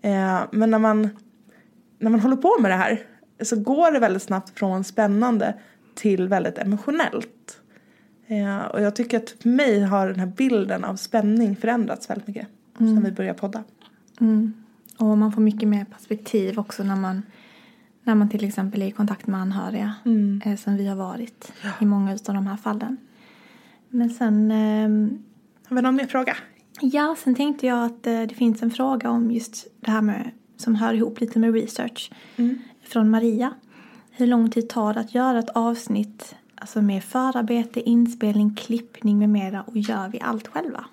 Eh, 0.03 0.41
men 0.51 0.71
när 0.71 0.79
man, 0.79 1.09
när 1.99 2.09
man 2.09 2.19
håller 2.19 2.35
på 2.35 2.57
med 2.59 2.71
det 2.71 2.75
här 2.75 2.99
så 3.41 3.59
går 3.59 3.91
det 3.91 3.99
väldigt 3.99 4.23
snabbt 4.23 4.59
från 4.59 4.83
spännande 4.83 5.53
till 5.95 6.27
väldigt 6.27 6.57
emotionellt. 6.57 7.61
Eh, 8.27 8.65
och 8.65 8.81
jag 8.81 8.95
tycker 8.95 9.17
att 9.17 9.29
för 9.29 9.49
mig 9.49 9.81
har 9.81 10.07
den 10.07 10.19
här 10.19 10.27
bilden 10.27 10.83
av 10.83 10.95
spänning 10.95 11.55
förändrats 11.55 12.09
väldigt 12.09 12.27
mycket. 12.27 12.47
Sen 12.77 13.03
vi 13.03 13.11
började 13.11 13.39
podda. 13.39 13.63
Mm. 14.21 14.53
Och 14.97 15.17
man 15.17 15.31
får 15.31 15.41
mycket 15.41 15.69
mer 15.69 15.85
perspektiv 15.85 16.59
också 16.59 16.83
när 16.83 16.95
man, 16.95 17.23
när 18.03 18.15
man 18.15 18.29
till 18.29 18.47
exempel 18.47 18.81
är 18.81 18.85
i 18.85 18.91
kontakt 18.91 19.27
med 19.27 19.41
anhöriga. 19.41 19.95
Eh, 20.45 20.55
som 20.55 20.77
vi 20.77 20.87
har 20.87 20.95
varit 20.95 21.53
i 21.81 21.85
många 21.85 22.11
av 22.11 22.33
de 22.33 22.47
här 22.47 22.57
fallen. 22.57 22.97
Men 23.89 24.09
sen, 24.09 24.51
ehm, 24.51 25.23
Har 25.67 25.75
vi 25.75 25.81
någon 25.81 25.95
mer 25.95 26.05
fråga? 26.07 26.35
Ja, 26.81 27.15
sen 27.23 27.35
tänkte 27.35 27.67
jag 27.67 27.85
att 27.85 28.07
eh, 28.07 28.21
det 28.21 28.35
finns 28.35 28.63
en 28.63 28.71
fråga 28.71 29.09
om 29.09 29.31
just 29.31 29.67
det 29.79 29.91
här 29.91 30.01
med, 30.01 30.31
som 30.57 30.75
hör 30.75 30.93
ihop 30.93 31.19
lite 31.19 31.39
med 31.39 31.53
research. 31.53 32.11
Från 32.83 33.09
Maria. 33.09 33.53
Hur 34.11 34.27
lång 34.27 34.51
tid 34.51 34.69
tar 34.69 34.93
det 34.93 34.99
att 34.99 35.15
göra 35.15 35.39
ett 35.39 35.49
avsnitt 35.49 36.35
alltså 36.55 36.81
med 36.81 37.03
förarbete, 37.03 37.79
inspelning, 37.89 38.55
klippning 38.55 39.19
med 39.19 39.29
mera 39.29 39.61
och 39.61 39.77
gör 39.77 40.07
vi 40.09 40.19
allt 40.21 40.47
själva? 40.47 40.85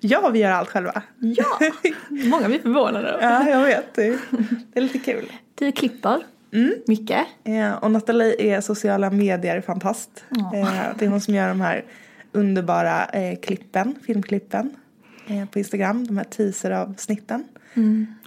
Ja, 0.00 0.30
vi 0.32 0.38
gör 0.38 0.50
allt 0.50 0.68
själva. 0.68 1.02
Ja! 1.18 1.44
Många 2.08 2.48
blir 2.48 2.58
förvånade. 2.58 3.18
Ja, 3.20 3.48
jag 3.48 3.64
vet. 3.64 3.94
Det 3.94 4.06
är, 4.06 4.18
det 4.72 4.78
är 4.78 4.82
lite 4.82 4.98
kul. 4.98 5.32
Du 5.54 5.72
klipper 5.72 6.22
Mm. 6.52 6.72
mycket. 6.86 7.26
Eh, 7.44 7.72
och 7.72 7.90
Nathalie 7.90 8.34
är 8.56 8.60
sociala 8.60 9.10
medier 9.10 9.60
fantast. 9.60 10.24
Ja. 10.28 10.56
Eh, 10.56 10.96
det 10.98 11.04
är 11.04 11.08
hon 11.08 11.20
som 11.20 11.34
gör 11.34 11.48
de 11.48 11.60
här 11.60 11.84
underbara 12.32 13.04
eh, 13.04 13.38
klippen, 13.40 13.94
filmklippen 14.06 14.70
på 15.50 15.58
Instagram. 15.58 16.06
De 16.06 16.16
här 16.16 16.24
teaser-avsnitten. 16.24 17.44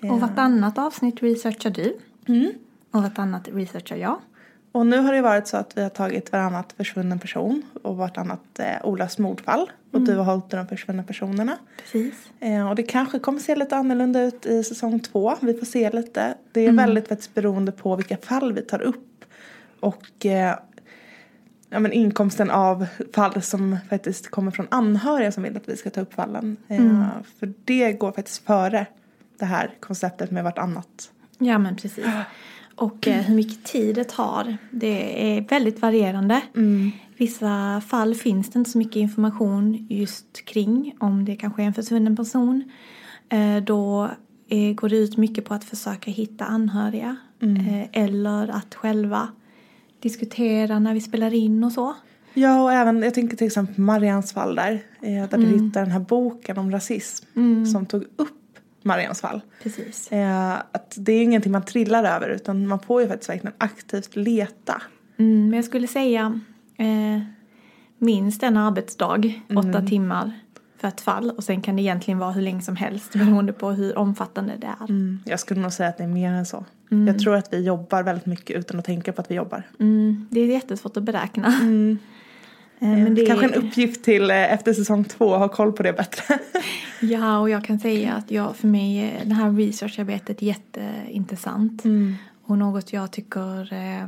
Och 0.01 0.19
vartannat 0.19 0.77
avsnitt 0.77 1.23
researchar 1.23 1.69
du. 1.69 1.97
Mm. 2.27 2.51
Och 2.91 3.01
vartannat 3.01 3.47
researchar 3.53 3.95
jag. 3.95 4.19
Och 4.71 4.87
nu 4.87 4.97
har 4.97 5.13
det 5.13 5.21
varit 5.21 5.47
så 5.47 5.57
att 5.57 5.77
vi 5.77 5.81
har 5.81 5.89
tagit 5.89 6.31
varannat 6.31 6.73
försvunnen 6.77 7.19
person 7.19 7.61
och 7.83 7.97
vartannat 7.97 8.59
eh, 8.59 8.65
Olas 8.83 9.17
mordfall. 9.17 9.71
Och 9.91 10.01
du 10.01 10.15
har 10.15 10.23
hållit 10.23 10.49
de 10.49 10.67
försvunna 10.67 11.03
personerna. 11.03 11.57
Precis. 11.77 12.13
Eh, 12.39 12.69
och 12.69 12.75
det 12.75 12.83
kanske 12.83 13.19
kommer 13.19 13.39
se 13.39 13.55
lite 13.55 13.75
annorlunda 13.75 14.23
ut 14.23 14.45
i 14.45 14.63
säsong 14.63 14.99
två. 14.99 15.35
Vi 15.41 15.53
får 15.53 15.65
se 15.65 15.91
lite. 15.91 16.35
Det 16.51 16.65
är 16.65 16.71
väldigt 16.71 17.07
faktiskt 17.07 17.33
beroende 17.33 17.71
på 17.71 17.95
vilka 17.95 18.17
fall 18.17 18.53
vi 18.53 18.61
tar 18.61 18.81
upp. 18.81 19.25
Och 19.79 20.25
eh, 20.25 20.55
ja, 21.69 21.79
men 21.79 21.91
inkomsten 21.91 22.51
av 22.51 22.85
fall 23.13 23.41
som 23.41 23.77
faktiskt 23.89 24.29
kommer 24.29 24.51
från 24.51 24.67
anhöriga 24.71 25.31
som 25.31 25.43
vill 25.43 25.57
att 25.57 25.69
vi 25.69 25.77
ska 25.77 25.89
ta 25.89 26.01
upp 26.01 26.13
fallen. 26.13 26.57
Eh, 26.67 27.07
För 27.39 27.53
det 27.65 27.93
går 27.93 28.11
faktiskt 28.11 28.45
före 28.45 28.85
det 29.39 29.45
här 29.45 29.71
konceptet 29.79 30.31
med 30.31 30.43
vartannat. 30.43 31.11
Ja 31.37 31.57
men 31.57 31.75
precis. 31.75 32.05
Och 32.75 33.07
eh, 33.07 33.21
hur 33.21 33.35
mycket 33.35 33.63
tid 33.63 33.95
det 33.95 34.03
tar, 34.03 34.57
det 34.71 35.37
är 35.37 35.41
väldigt 35.41 35.81
varierande. 35.81 36.41
Vissa 37.17 37.81
fall 37.87 38.15
finns 38.15 38.49
det 38.49 38.59
inte 38.59 38.71
så 38.71 38.77
mycket 38.77 38.95
information 38.95 39.87
just 39.89 40.45
kring 40.45 40.95
om 40.99 41.25
det 41.25 41.35
kanske 41.35 41.61
är 41.61 41.65
en 41.65 41.73
försvunnen 41.73 42.15
person. 42.15 42.63
Eh, 43.29 43.57
då 43.63 44.09
går 44.75 44.89
det 44.89 44.97
ut 44.97 45.17
mycket 45.17 45.45
på 45.45 45.53
att 45.53 45.63
försöka 45.63 46.11
hitta 46.11 46.45
anhöriga. 46.45 47.15
Eh, 47.41 48.03
eller 48.03 48.47
att 48.47 48.75
själva 48.75 49.27
diskutera 50.05 50.79
när 50.79 50.93
vi 50.93 51.01
spelar 51.01 51.33
in 51.33 51.63
och 51.63 51.71
så. 51.71 51.95
Ja, 52.33 52.63
och 52.63 52.71
även, 52.71 53.01
jag 53.01 53.13
tänker 53.13 53.37
till 53.37 53.47
exempel 53.47 53.79
Marians 53.79 54.33
fall 54.33 54.55
där. 54.55 54.83
Eh, 55.01 55.29
där 55.29 55.37
du 55.37 55.45
hittar 55.45 55.81
den 55.81 55.91
här 55.91 55.99
boken 55.99 56.57
om 56.57 56.71
rasism 56.71 57.25
som 57.73 57.85
tog 57.85 58.03
upp 58.15 58.59
Marians 58.83 59.21
fall. 59.21 59.41
Precis. 59.63 60.11
Eh, 60.11 60.53
att 60.53 60.93
det 60.97 61.13
är 61.13 61.23
ingenting 61.23 61.51
man 61.51 61.65
trillar 61.65 62.03
över 62.03 62.29
utan 62.29 62.67
man 62.67 62.79
får 62.79 63.01
ju 63.01 63.07
faktiskt 63.07 63.29
verkligen 63.29 63.55
aktivt 63.57 64.15
leta. 64.15 64.81
Mm, 65.17 65.49
men 65.49 65.53
jag 65.53 65.65
skulle 65.65 65.87
säga 65.87 66.39
eh, 66.77 67.21
minst 67.97 68.43
en 68.43 68.57
arbetsdag, 68.57 69.33
åtta 69.55 69.87
timmar 69.87 70.31
för 70.77 70.87
ett 70.87 71.01
fall. 71.01 71.31
Och 71.31 71.43
sen 71.43 71.61
kan 71.61 71.75
det 71.75 71.81
egentligen 71.81 72.17
vara 72.17 72.31
hur 72.31 72.41
länge 72.41 72.61
som 72.61 72.75
helst 72.75 73.13
beroende 73.13 73.53
på 73.53 73.71
hur 73.71 73.97
omfattande 73.97 74.53
det 74.57 74.67
är. 74.67 74.89
Mm, 74.89 75.19
jag 75.25 75.39
skulle 75.39 75.61
nog 75.61 75.73
säga 75.73 75.89
att 75.89 75.97
det 75.97 76.03
är 76.03 76.07
mer 76.07 76.31
än 76.31 76.45
så. 76.45 76.65
Jag 76.89 77.19
tror 77.19 77.35
att 77.35 77.53
vi 77.53 77.63
jobbar 77.63 78.03
väldigt 78.03 78.25
mycket 78.25 78.57
utan 78.57 78.79
att 78.79 78.85
tänka 78.85 79.13
på 79.13 79.21
att 79.21 79.31
vi 79.31 79.35
jobbar. 79.35 79.63
Mm, 79.79 80.27
det 80.31 80.39
är 80.39 80.45
jättesvårt 80.45 80.97
att 80.97 81.03
beräkna. 81.03 81.47
Eh, 82.79 82.87
men 82.89 83.15
det 83.15 83.25
Kanske 83.25 83.45
är, 83.45 83.49
en 83.49 83.63
uppgift 83.67 84.03
till 84.03 84.31
eh, 84.31 84.53
efter 84.53 84.73
säsong 84.73 85.03
två, 85.03 85.37
ha 85.37 85.47
koll 85.47 85.71
på 85.71 85.83
det 85.83 85.93
bättre. 85.93 86.39
Ja, 87.01 87.39
och 87.39 87.49
jag 87.49 87.63
kan 87.65 87.79
säga 87.79 88.13
att 88.13 88.31
jag, 88.31 88.55
för 88.55 88.67
mig 88.67 88.97
är 88.97 89.25
det 89.25 89.33
här 89.33 89.51
researcharbetet 89.51 90.41
jätteintressant. 90.41 91.83
Och 92.43 92.57
något 92.57 92.93
jag 92.93 93.11
tycker 93.11 93.73
eh, 93.73 94.03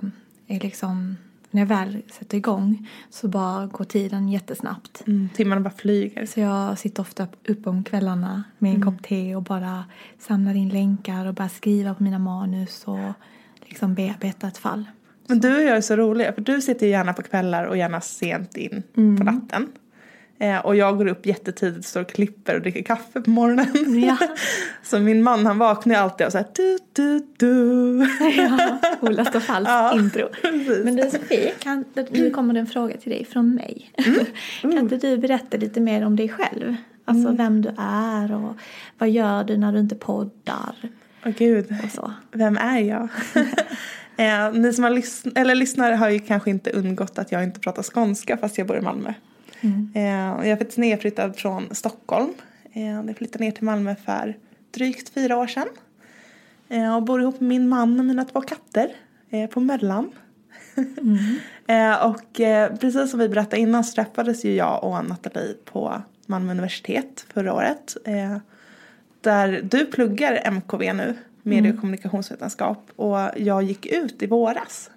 är 0.48 0.60
liksom, 0.60 1.18
när 1.52 1.62
jag 1.62 1.68
väl 1.68 2.02
sätter 2.12 2.38
igång 2.38 2.90
så 3.10 3.28
bara 3.28 3.66
går 3.66 3.86
tiden 3.86 4.30
jättesnabbt. 4.30 5.04
Mm, 5.08 5.30
timmarna 5.36 5.62
bara 5.62 5.74
flyger. 5.74 6.26
Så 6.26 6.40
jag 6.40 6.80
sitter 6.80 7.02
ofta 7.02 7.28
uppe 7.48 7.70
om 7.70 7.84
kvällarna 7.84 8.44
med 8.58 8.74
en 8.74 8.82
kopp 8.82 9.04
te 9.04 9.36
och 9.36 9.44
bara 9.44 9.86
samlar 10.20 10.54
in 10.54 10.70
länkar 10.70 11.26
och 11.26 11.34
bara 11.34 11.50
skriva 11.50 11.94
på 11.94 12.04
mina 12.04 12.20
manus 12.20 12.84
och 12.86 13.14
liksom 13.66 13.94
bearbeta 13.94 14.48
ett 14.48 14.58
fall. 14.58 14.86
Men 15.28 15.40
du 15.40 15.56
och 15.56 15.62
jag 15.62 15.78
är 15.78 15.82
så 15.82 15.96
roliga 15.96 16.34
för 16.34 16.42
du 16.42 16.62
sitter 16.62 16.88
gärna 16.88 17.14
på 17.14 17.22
kvällar 17.22 17.66
och 17.66 17.78
gärna 17.78 18.02
sent 18.02 18.58
in 18.58 18.84
på 18.94 19.24
natten. 19.24 19.68
Eh, 20.40 20.58
och 20.60 20.76
jag 20.76 20.98
går 20.98 21.08
upp 21.08 21.26
jättetidigt, 21.26 21.86
står 21.88 22.02
och 22.02 22.10
klipper 22.10 22.56
och 22.56 22.62
dricker 22.62 22.84
kaffe 22.84 23.22
på 23.22 23.30
morgonen. 23.30 24.02
Ja. 24.04 24.18
så 24.84 25.00
min 25.00 25.24
man 25.24 25.46
han 25.46 25.58
vaknar 25.58 25.96
ju 25.96 26.02
alltid 26.02 26.26
och 26.28 26.32
så 26.32 26.38
här 26.38 26.48
du 26.56 26.78
du 26.94 27.28
du. 27.38 28.08
ja, 28.38 28.78
Ola 29.02 29.26
står 29.26 29.40
falskt 29.40 29.70
Ja, 29.72 29.96
intro. 30.00 30.28
precis. 30.42 30.86
Men 30.86 30.96
du 30.96 31.10
Sofie, 31.10 31.52
kan, 31.60 31.86
nu 32.12 32.30
kommer 32.30 32.54
det 32.54 32.60
en 32.60 32.68
fråga 32.68 32.98
till 32.98 33.12
dig 33.12 33.26
från 33.26 33.56
mig. 33.56 33.92
kan 34.62 34.78
inte 34.78 34.98
du 34.98 35.18
berätta 35.18 35.58
lite 35.58 35.80
mer 35.82 36.06
om 36.06 36.16
dig 36.16 36.30
själv? 36.30 36.76
Alltså 37.06 37.32
vem 37.32 37.62
du 37.62 37.70
är 37.78 38.36
och 38.36 38.56
vad 38.98 39.10
gör 39.10 39.44
du 39.44 39.58
när 39.58 39.72
du 39.74 39.80
inte 39.80 39.96
poddar 39.96 40.76
Åh 41.26 41.32
gud, 41.38 41.76
och 41.84 41.92
så. 41.92 42.14
vem 42.32 42.58
är 42.58 42.80
jag? 42.80 43.08
eh, 44.18 44.52
ni 44.54 44.74
som 44.74 44.84
har 44.84 44.92
lys- 44.92 45.32
eller 45.36 45.56
lyssnare 45.56 45.96
har 45.96 46.10
ju 46.10 46.20
kanske 46.20 46.50
inte 46.50 46.70
undgått 46.72 47.20
att 47.20 47.32
jag 47.32 47.44
inte 47.44 47.60
pratar 47.60 47.84
skånska 47.84 48.38
fast 48.38 48.58
jag 48.58 48.68
bor 48.68 48.78
i 48.78 48.82
Malmö. 48.82 49.14
Eh, 49.96 50.32
och 50.32 50.44
jag 50.44 50.48
är 50.48 50.56
faktiskt 50.56 50.78
nedflyttad 50.78 51.36
från 51.36 51.76
Stockholm. 51.76 52.34
Eh, 52.74 52.88
jag 52.88 53.18
flyttade 53.18 53.44
ner 53.44 53.52
till 53.52 53.64
Malmö 53.64 53.96
för 54.06 54.38
drygt 54.72 55.10
fyra 55.10 55.38
år 55.38 55.48
sedan. 55.48 55.68
Eh, 56.70 56.96
och 56.96 57.04
bor 57.04 57.22
ihop 57.22 57.40
med 57.40 57.48
min 57.50 57.70
man 57.70 58.00
och 58.00 58.06
mina 58.06 58.26
två 58.26 58.42
katter 58.42 58.92
eh, 59.30 59.50
på 59.50 59.60
Möllan. 59.60 60.12
eh, 61.68 62.06
och 62.06 62.40
eh, 62.40 62.76
precis 62.76 63.12
som 63.12 63.20
vi 63.20 63.30
berättade 63.30 63.62
innan 63.62 63.84
så 63.84 63.96
träffades 63.96 64.46
ju 64.46 64.56
jag 64.56 64.84
och 64.84 65.06
Nathalie 65.06 65.54
på 65.66 66.02
Malmö 66.26 66.52
universitet 66.52 67.26
förra 67.34 67.54
året. 67.54 67.98
Eh, 68.06 68.38
där 69.22 69.62
du 69.64 69.86
pluggar 69.86 70.42
MKV 70.52 70.94
nu, 70.94 71.16
medie 71.44 71.74
och 71.74 71.80
kommunikationsvetenskap. 71.80 72.92
Och 72.96 73.18
jag 73.38 73.64
gick 73.64 73.86
ut 73.86 74.24
i 74.24 74.28
våras. 74.28 74.90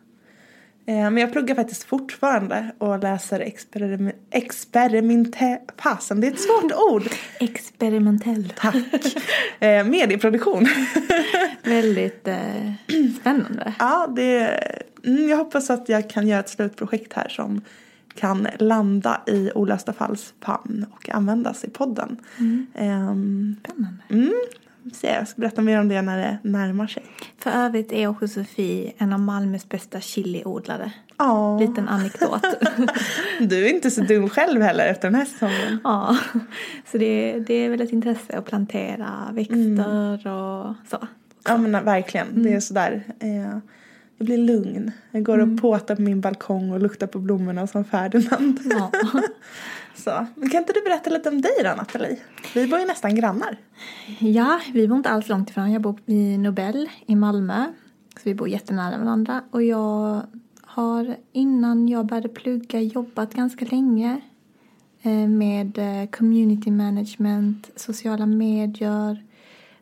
Eh, 0.86 0.94
Men 1.10 1.16
jag 1.16 1.32
pluggar 1.32 1.54
faktiskt 1.54 1.84
fortfarande 1.84 2.72
och 2.78 2.98
läser 2.98 3.40
experiment... 3.40 4.14
Experimente... 4.30 5.60
Fasen, 5.76 6.20
det 6.20 6.26
är 6.26 6.32
ett 6.32 6.40
svårt 6.40 6.72
ord. 6.92 7.02
Experimentell. 7.40 8.52
Tack. 8.56 8.76
Eh, 9.62 9.84
medieproduktion. 9.86 10.66
Väldigt 11.64 12.28
eh, 12.28 12.72
spännande. 13.20 13.74
ja, 13.78 14.06
det... 14.16 14.38
mm, 15.04 15.28
Jag 15.28 15.36
hoppas 15.36 15.70
att 15.70 15.88
jag 15.88 16.10
kan 16.10 16.28
göra 16.28 16.40
ett 16.40 16.48
slutprojekt 16.48 17.12
här 17.12 17.28
som 17.28 17.60
kan 18.14 18.48
landa 18.58 19.20
i 19.26 19.50
olösta 19.54 19.92
falls 19.92 20.34
famn 20.44 20.86
och 20.94 21.10
användas 21.10 21.64
i 21.64 21.70
podden. 21.70 22.16
Mm. 22.38 23.56
Spännande. 23.64 24.02
Mm, 24.10 24.32
så 24.92 25.06
jag 25.06 25.28
ska 25.28 25.40
berätta 25.40 25.62
mer 25.62 25.80
om 25.80 25.88
det 25.88 26.02
när 26.02 26.18
det 26.18 26.38
närmar 26.48 26.86
sig. 26.86 27.02
För 27.38 27.50
övrigt 27.50 27.92
är 27.92 28.06
också 28.06 28.28
Sofie 28.28 28.92
en 28.98 29.12
av 29.12 29.20
Malmös 29.20 29.68
bästa 29.68 30.00
chiliodlare. 30.00 30.92
Ja, 31.16 31.58
Liten 31.58 31.88
anekdot. 31.88 32.44
du 33.40 33.66
är 33.66 33.74
inte 33.74 33.90
så 33.90 34.00
dum 34.00 34.28
själv 34.28 34.62
heller 34.62 34.86
efter 34.86 35.10
den 35.10 35.14
här 35.14 35.24
säsongen. 35.24 35.80
ja, 35.84 36.18
så 36.92 36.98
det, 36.98 37.40
det 37.46 37.54
är 37.54 37.68
väl 37.68 37.80
ett 37.80 37.92
intresse 37.92 38.38
att 38.38 38.44
plantera 38.44 39.28
växter 39.32 40.26
och 40.26 40.74
så. 40.90 41.06
Ja 41.44 41.56
men 41.56 41.84
verkligen, 41.84 42.42
det 42.42 42.52
är 42.52 42.60
sådär. 42.60 43.02
Eh, 43.20 43.58
jag 44.18 44.26
blir 44.26 44.38
lugn. 44.38 44.92
Jag 45.10 45.22
går 45.22 45.38
och 45.38 45.60
påtar 45.60 45.96
på 45.96 46.02
min 46.02 46.20
balkong 46.20 46.70
och 46.70 46.80
luktar 46.80 47.06
på 47.06 47.18
blommorna 47.18 47.66
som 47.66 47.84
Ferdinand. 47.84 48.60
Ja. 48.64 48.90
Så. 50.04 50.26
Men 50.34 50.50
kan 50.50 50.60
inte 50.60 50.72
du 50.72 50.82
berätta 50.82 51.10
lite 51.10 51.28
om 51.28 51.40
dig 51.40 51.52
då 51.64 51.74
Nathalie? 51.76 52.18
Vi 52.54 52.66
bor 52.66 52.78
ju 52.78 52.86
nästan 52.86 53.14
grannar. 53.14 53.56
ja, 54.18 54.60
vi 54.72 54.88
bor 54.88 54.96
inte 54.96 55.10
alls 55.10 55.28
långt 55.28 55.50
ifrån. 55.50 55.72
Jag 55.72 55.82
bor 55.82 56.00
i 56.06 56.38
Nobel 56.38 56.90
i 57.06 57.16
Malmö. 57.16 57.64
Så 58.14 58.20
vi 58.24 58.34
bor 58.34 58.48
jättenära 58.48 58.98
varandra. 58.98 59.42
Och 59.50 59.62
jag 59.62 60.22
har 60.62 61.16
innan 61.32 61.88
jag 61.88 62.06
började 62.06 62.28
plugga 62.28 62.80
jobbat 62.80 63.34
ganska 63.34 63.64
länge 63.64 64.20
eh, 65.02 65.28
med 65.28 65.78
eh, 65.78 66.10
community 66.10 66.70
management, 66.70 67.70
sociala 67.76 68.26
medier, 68.26 69.24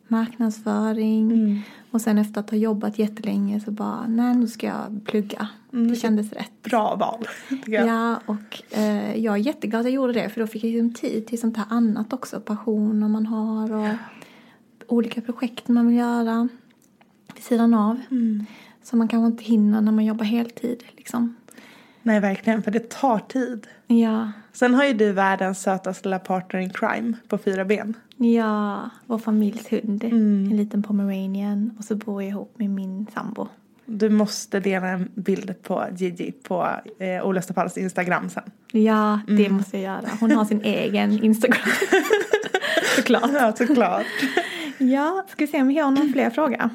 marknadsföring. 0.09 1.63
Och 1.91 2.01
sen 2.01 2.17
efter 2.17 2.39
att 2.39 2.49
ha 2.49 2.57
jobbat 2.57 2.99
jättelänge 2.99 3.59
så 3.59 3.71
bara, 3.71 4.07
nej 4.07 4.35
nu 4.35 4.47
ska 4.47 4.67
jag 4.67 5.01
plugga. 5.05 5.47
Det 5.71 5.95
kändes 5.95 6.33
rätt. 6.33 6.63
Bra 6.63 6.95
val. 6.95 7.27
jag. 7.65 7.87
Ja, 7.87 8.19
och 8.25 8.77
eh, 8.77 9.15
jag 9.15 9.33
är 9.33 9.39
jätteglad 9.39 9.79
att 9.79 9.85
jag 9.85 9.93
gjorde 9.93 10.13
det 10.13 10.29
för 10.29 10.41
då 10.41 10.47
fick 10.47 10.63
jag 10.63 10.71
liksom 10.71 10.93
tid 10.93 11.27
till 11.27 11.39
sånt 11.39 11.57
här 11.57 11.65
annat 11.69 12.13
också. 12.13 12.39
Passioner 12.39 13.07
man 13.07 13.25
har 13.25 13.73
och 13.73 13.95
olika 14.87 15.21
projekt 15.21 15.67
man 15.67 15.87
vill 15.87 15.97
göra 15.97 16.49
vid 17.35 17.43
sidan 17.43 17.73
av. 17.73 17.99
Som 18.83 18.99
man 18.99 19.07
kanske 19.07 19.27
inte 19.27 19.43
hinner 19.43 19.81
när 19.81 19.91
man 19.91 20.05
jobbar 20.05 20.25
heltid 20.25 20.83
liksom. 20.97 21.35
Nej 22.03 22.19
verkligen, 22.19 22.63
för 22.63 22.71
det 22.71 22.89
tar 22.89 23.19
tid. 23.19 23.67
Ja, 23.87 24.31
Sen 24.53 24.73
har 24.73 24.85
ju 24.85 24.93
du 24.93 25.11
världens 25.11 25.61
sötaste 25.61 26.07
lilla 26.07 26.19
partner 26.19 26.59
in 26.59 26.69
crime 26.69 27.13
på 27.27 27.37
fyra 27.37 27.65
ben. 27.65 27.93
ja, 28.17 28.89
vår 29.05 29.17
familjs 29.17 29.71
hund. 29.71 30.03
En 30.03 30.57
liten 30.57 30.83
pomeranian 30.83 31.71
och 31.77 31.83
så 31.85 31.95
bor 31.95 32.21
jag 32.23 32.29
ihop 32.29 32.53
med 32.59 32.69
min 32.69 33.07
sambo. 33.13 33.47
Du 33.85 34.09
måste 34.09 34.59
dela 34.59 34.87
en 34.87 35.11
bild 35.15 35.55
på 35.63 35.85
Gigi 35.97 36.31
på 36.31 36.67
eh, 36.99 37.25
Olösta 37.25 37.53
Falls 37.53 37.77
Instagram 37.77 38.29
sen. 38.29 38.43
Ja, 38.71 39.19
det 39.27 39.49
måste 39.49 39.77
jag 39.77 39.83
göra. 39.83 40.09
Hon 40.19 40.31
har 40.31 40.45
sin 40.45 40.61
egen 40.61 41.23
Instagram. 41.23 41.71
Såklart. 42.95 43.31
Ja, 43.33 43.53
såklart. 43.57 44.05
Ja, 44.77 45.25
ska 45.29 45.45
vi 45.45 45.51
se 45.51 45.61
om 45.61 45.67
vi 45.67 45.77
har 45.79 45.91
någon 45.91 46.13
fler 46.13 46.29
fråga? 46.29 46.69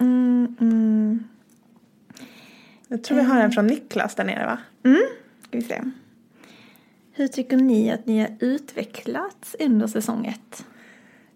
Mm, 0.00 0.56
mm. 0.60 1.24
Jag 2.92 3.02
tror 3.02 3.16
vi 3.16 3.24
har 3.24 3.40
en 3.40 3.52
från 3.52 3.66
Niklas 3.66 4.14
där 4.14 4.24
nere 4.24 4.46
va? 4.46 4.58
Ska 5.48 5.58
vi 5.58 5.62
se. 5.62 5.80
Hur 7.12 7.28
tycker 7.28 7.56
ni 7.56 7.90
att 7.90 8.06
ni 8.06 8.20
har 8.20 8.28
utvecklats 8.40 9.56
under 9.60 9.86
säsong 9.86 10.26
ett? 10.26 10.64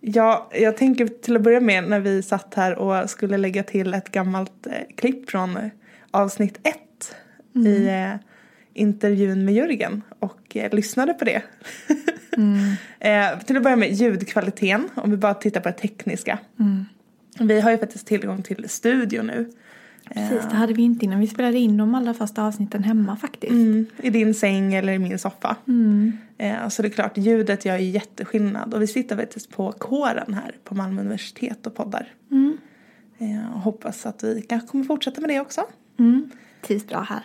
Ja, 0.00 0.50
jag 0.52 0.76
tänker 0.76 1.06
till 1.06 1.36
att 1.36 1.42
börja 1.42 1.60
med 1.60 1.88
när 1.88 2.00
vi 2.00 2.22
satt 2.22 2.54
här 2.54 2.74
och 2.74 3.10
skulle 3.10 3.38
lägga 3.38 3.62
till 3.62 3.94
ett 3.94 4.12
gammalt 4.12 4.66
eh, 4.66 4.72
klipp 4.96 5.30
från 5.30 5.56
eh, 5.56 5.68
avsnitt 6.10 6.58
ett 6.62 7.16
i 7.66 7.86
eh, 7.88 8.14
intervjun 8.72 9.44
med 9.44 9.54
Jörgen 9.54 10.02
och 10.18 10.56
eh, 10.56 10.74
lyssnade 10.74 11.14
på 11.14 11.24
det. 11.24 11.42
eh, 13.00 13.38
till 13.38 13.56
att 13.56 13.62
börja 13.62 13.76
med 13.76 13.92
ljudkvaliteten, 13.92 14.88
om 14.94 15.10
vi 15.10 15.16
bara 15.16 15.34
tittar 15.34 15.60
på 15.60 15.68
det 15.68 15.74
tekniska. 15.74 16.38
Vi 17.38 17.60
har 17.60 17.70
ju 17.70 17.78
faktiskt 17.78 18.06
tillgång 18.06 18.42
till 18.42 18.68
studio 18.68 19.22
nu. 19.22 19.52
Precis, 20.10 20.42
det 20.50 20.56
hade 20.56 20.72
vi 20.72 20.82
inte 20.82 21.04
innan 21.04 21.20
vi 21.20 21.26
spelade 21.26 21.58
in 21.58 21.76
de 21.76 21.94
allra 21.94 22.14
första 22.14 22.42
avsnitten 22.42 22.84
hemma 22.84 23.16
faktiskt. 23.16 23.52
Mm, 23.52 23.86
I 24.02 24.10
din 24.10 24.34
säng 24.34 24.74
eller 24.74 24.92
i 24.92 24.98
min 24.98 25.18
soffa. 25.18 25.56
Eh, 26.38 26.68
så 26.68 26.82
det 26.82 26.88
är 26.88 26.90
klart, 26.90 27.18
ljudet 27.18 27.64
gör 27.64 27.78
ju 27.78 27.90
jätteskillnad. 27.90 28.74
Och 28.74 28.82
vi 28.82 28.86
sitter 28.86 29.16
faktiskt 29.16 29.50
på 29.50 29.72
kåren 29.72 30.34
här 30.34 30.54
på 30.64 30.74
Malmö 30.74 31.00
universitet 31.00 31.66
och 31.66 31.74
poddar. 31.74 32.08
Eh, 33.18 33.54
och 33.54 33.60
hoppas 33.60 34.06
att 34.06 34.24
vi 34.24 34.42
kanske 34.42 34.68
kommer 34.68 34.84
fortsätta 34.84 35.20
med 35.20 35.30
det 35.30 35.40
också. 35.40 35.60
Mm. 35.98 36.30
Trivs 36.62 36.86
bra 36.86 37.00
här. 37.00 37.24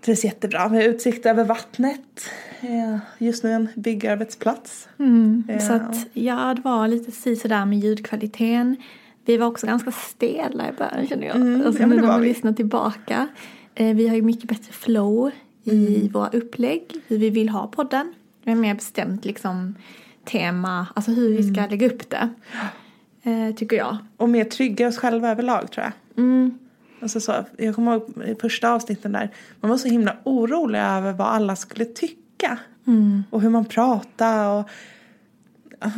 Trivs 0.00 0.24
jättebra. 0.24 0.68
Vi 0.68 0.76
har 0.76 0.84
utsikt 0.84 1.26
över 1.26 1.44
vattnet. 1.44 2.30
Eh, 2.60 2.98
just 3.18 3.44
nu 3.44 3.52
en 3.52 3.68
byggarbetsplats. 3.76 4.88
Eh, 5.48 5.58
Så 5.58 5.72
att 5.72 6.06
ja, 6.12 6.54
det 6.54 6.62
var 6.62 6.88
lite 6.88 7.36
sådär 7.36 7.66
med 7.66 7.78
ljudkvaliteten. 7.78 8.76
Vi 9.26 9.36
var 9.36 9.46
också 9.46 9.66
ganska 9.66 9.90
stela 9.90 10.68
i 10.68 10.72
början 10.72 11.06
känner 11.06 11.26
jag. 11.26 11.36
Mm, 11.36 11.66
alltså, 11.66 11.82
ja, 11.82 11.86
men 11.86 11.96
när 11.96 12.06
man 12.06 12.20
vi. 12.20 12.28
lyssnar 12.28 12.52
tillbaka. 12.52 13.28
Eh, 13.74 13.96
vi 13.96 14.08
har 14.08 14.16
ju 14.16 14.22
mycket 14.22 14.48
bättre 14.48 14.72
flow 14.72 15.30
i 15.64 15.96
Mm. 15.96 16.12
våra 16.12 16.28
upplägg. 16.28 16.82
Hur 17.06 17.18
vi 17.18 17.30
vill 17.30 17.48
ha 17.48 17.66
podden. 17.66 18.14
Vi 18.44 18.50
har 18.50 18.58
mer 18.58 18.74
bestämt 18.74 19.24
liksom 19.24 19.74
tema, 20.24 20.86
alltså 20.94 21.10
hur 21.10 21.28
vi 21.28 21.40
Mm. 21.40 21.54
ska 21.54 21.66
lägga 21.66 21.86
upp 21.86 22.10
det. 22.10 22.28
Eh, 23.22 23.54
tycker 23.54 23.76
jag. 23.76 23.96
Och 24.16 24.28
mer 24.28 24.44
trygga 24.44 24.88
oss 24.88 24.96
själva 24.98 25.30
överlag 25.30 25.70
tror 25.72 25.84
jag. 25.86 26.24
Mm. 26.24 26.58
Alltså 27.00 27.20
så, 27.20 27.44
jag 27.58 27.74
kommer 27.74 27.92
ihåg 27.92 28.22
i 28.26 28.34
första 28.34 28.70
avsnitten 28.72 29.12
där. 29.12 29.30
Man 29.60 29.70
var 29.70 29.78
så 29.78 29.88
himla 29.88 30.16
orolig 30.24 30.78
över 30.78 31.12
vad 31.12 31.26
alla 31.26 31.56
skulle 31.56 31.84
tycka. 31.84 32.58
Mm. 32.86 33.22
Och 33.30 33.40
hur 33.42 33.50
man 33.50 33.64
pratade 33.64 34.48
och 34.60 34.68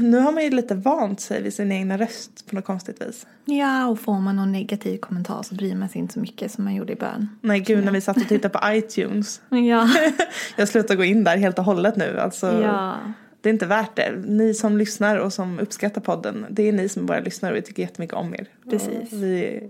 nu 0.00 0.18
har 0.18 0.32
man 0.32 0.42
ju 0.42 0.50
lite 0.50 0.74
vant 0.74 1.20
sig 1.20 1.42
vid 1.42 1.54
sin 1.54 1.72
egna 1.72 1.98
röst 1.98 2.46
på 2.48 2.54
något 2.54 2.64
konstigt 2.64 3.02
vis. 3.02 3.26
Ja, 3.44 3.86
och 3.86 4.00
får 4.00 4.20
man 4.20 4.36
någon 4.36 4.52
negativ 4.52 4.98
kommentar 4.98 5.42
så 5.42 5.54
bryr 5.54 5.74
man 5.74 5.88
sig 5.88 6.00
inte 6.00 6.14
så 6.14 6.20
mycket 6.20 6.52
som 6.52 6.64
man 6.64 6.74
gjorde 6.74 6.92
i 6.92 6.96
början. 6.96 7.38
Nej 7.40 7.60
gud 7.60 7.84
när 7.84 7.92
vi 7.92 8.00
satt 8.00 8.16
och 8.16 8.28
tittade 8.28 8.58
på 8.58 8.60
iTunes. 8.72 9.40
Ja. 9.48 9.88
Jag 10.56 10.68
slutar 10.68 10.94
gå 10.94 11.04
in 11.04 11.24
där 11.24 11.36
helt 11.36 11.58
och 11.58 11.64
hållet 11.64 11.96
nu. 11.96 12.20
Alltså, 12.20 12.62
ja. 12.62 12.96
Det 13.40 13.48
är 13.48 13.52
inte 13.52 13.66
värt 13.66 13.96
det. 13.96 14.12
Ni 14.26 14.54
som 14.54 14.78
lyssnar 14.78 15.16
och 15.16 15.32
som 15.32 15.58
uppskattar 15.58 16.00
podden, 16.00 16.46
det 16.50 16.68
är 16.68 16.72
ni 16.72 16.88
som 16.88 17.06
bara 17.06 17.20
lyssnar 17.20 17.50
och 17.50 17.56
vi 17.56 17.62
tycker 17.62 17.82
jättemycket 17.82 18.16
om 18.16 18.34
er. 18.34 18.46
Precis. 18.70 19.12
Vi, 19.12 19.62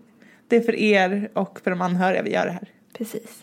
det 0.48 0.56
är 0.56 0.60
för 0.60 0.74
er 0.74 1.30
och 1.32 1.60
för 1.64 1.70
de 1.70 1.82
anhöriga 1.82 2.22
vi 2.22 2.32
gör 2.32 2.46
det 2.46 2.52
här. 2.52 2.68
Precis. 2.98 3.42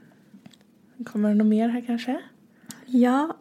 Kommer 1.05 1.29
det 1.29 1.35
något 1.35 1.47
mer 1.47 1.69
här 1.69 1.81
kanske? 1.87 2.21
ja, 2.85 3.37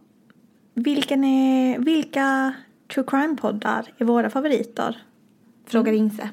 vilken 0.74 1.24
är, 1.24 1.78
vilka 1.78 2.54
true 2.94 3.04
crime-poddar 3.06 3.92
är 3.98 4.04
våra 4.04 4.30
favoriter? 4.30 5.02
Frågar 5.66 5.92
Ingse. 5.92 6.28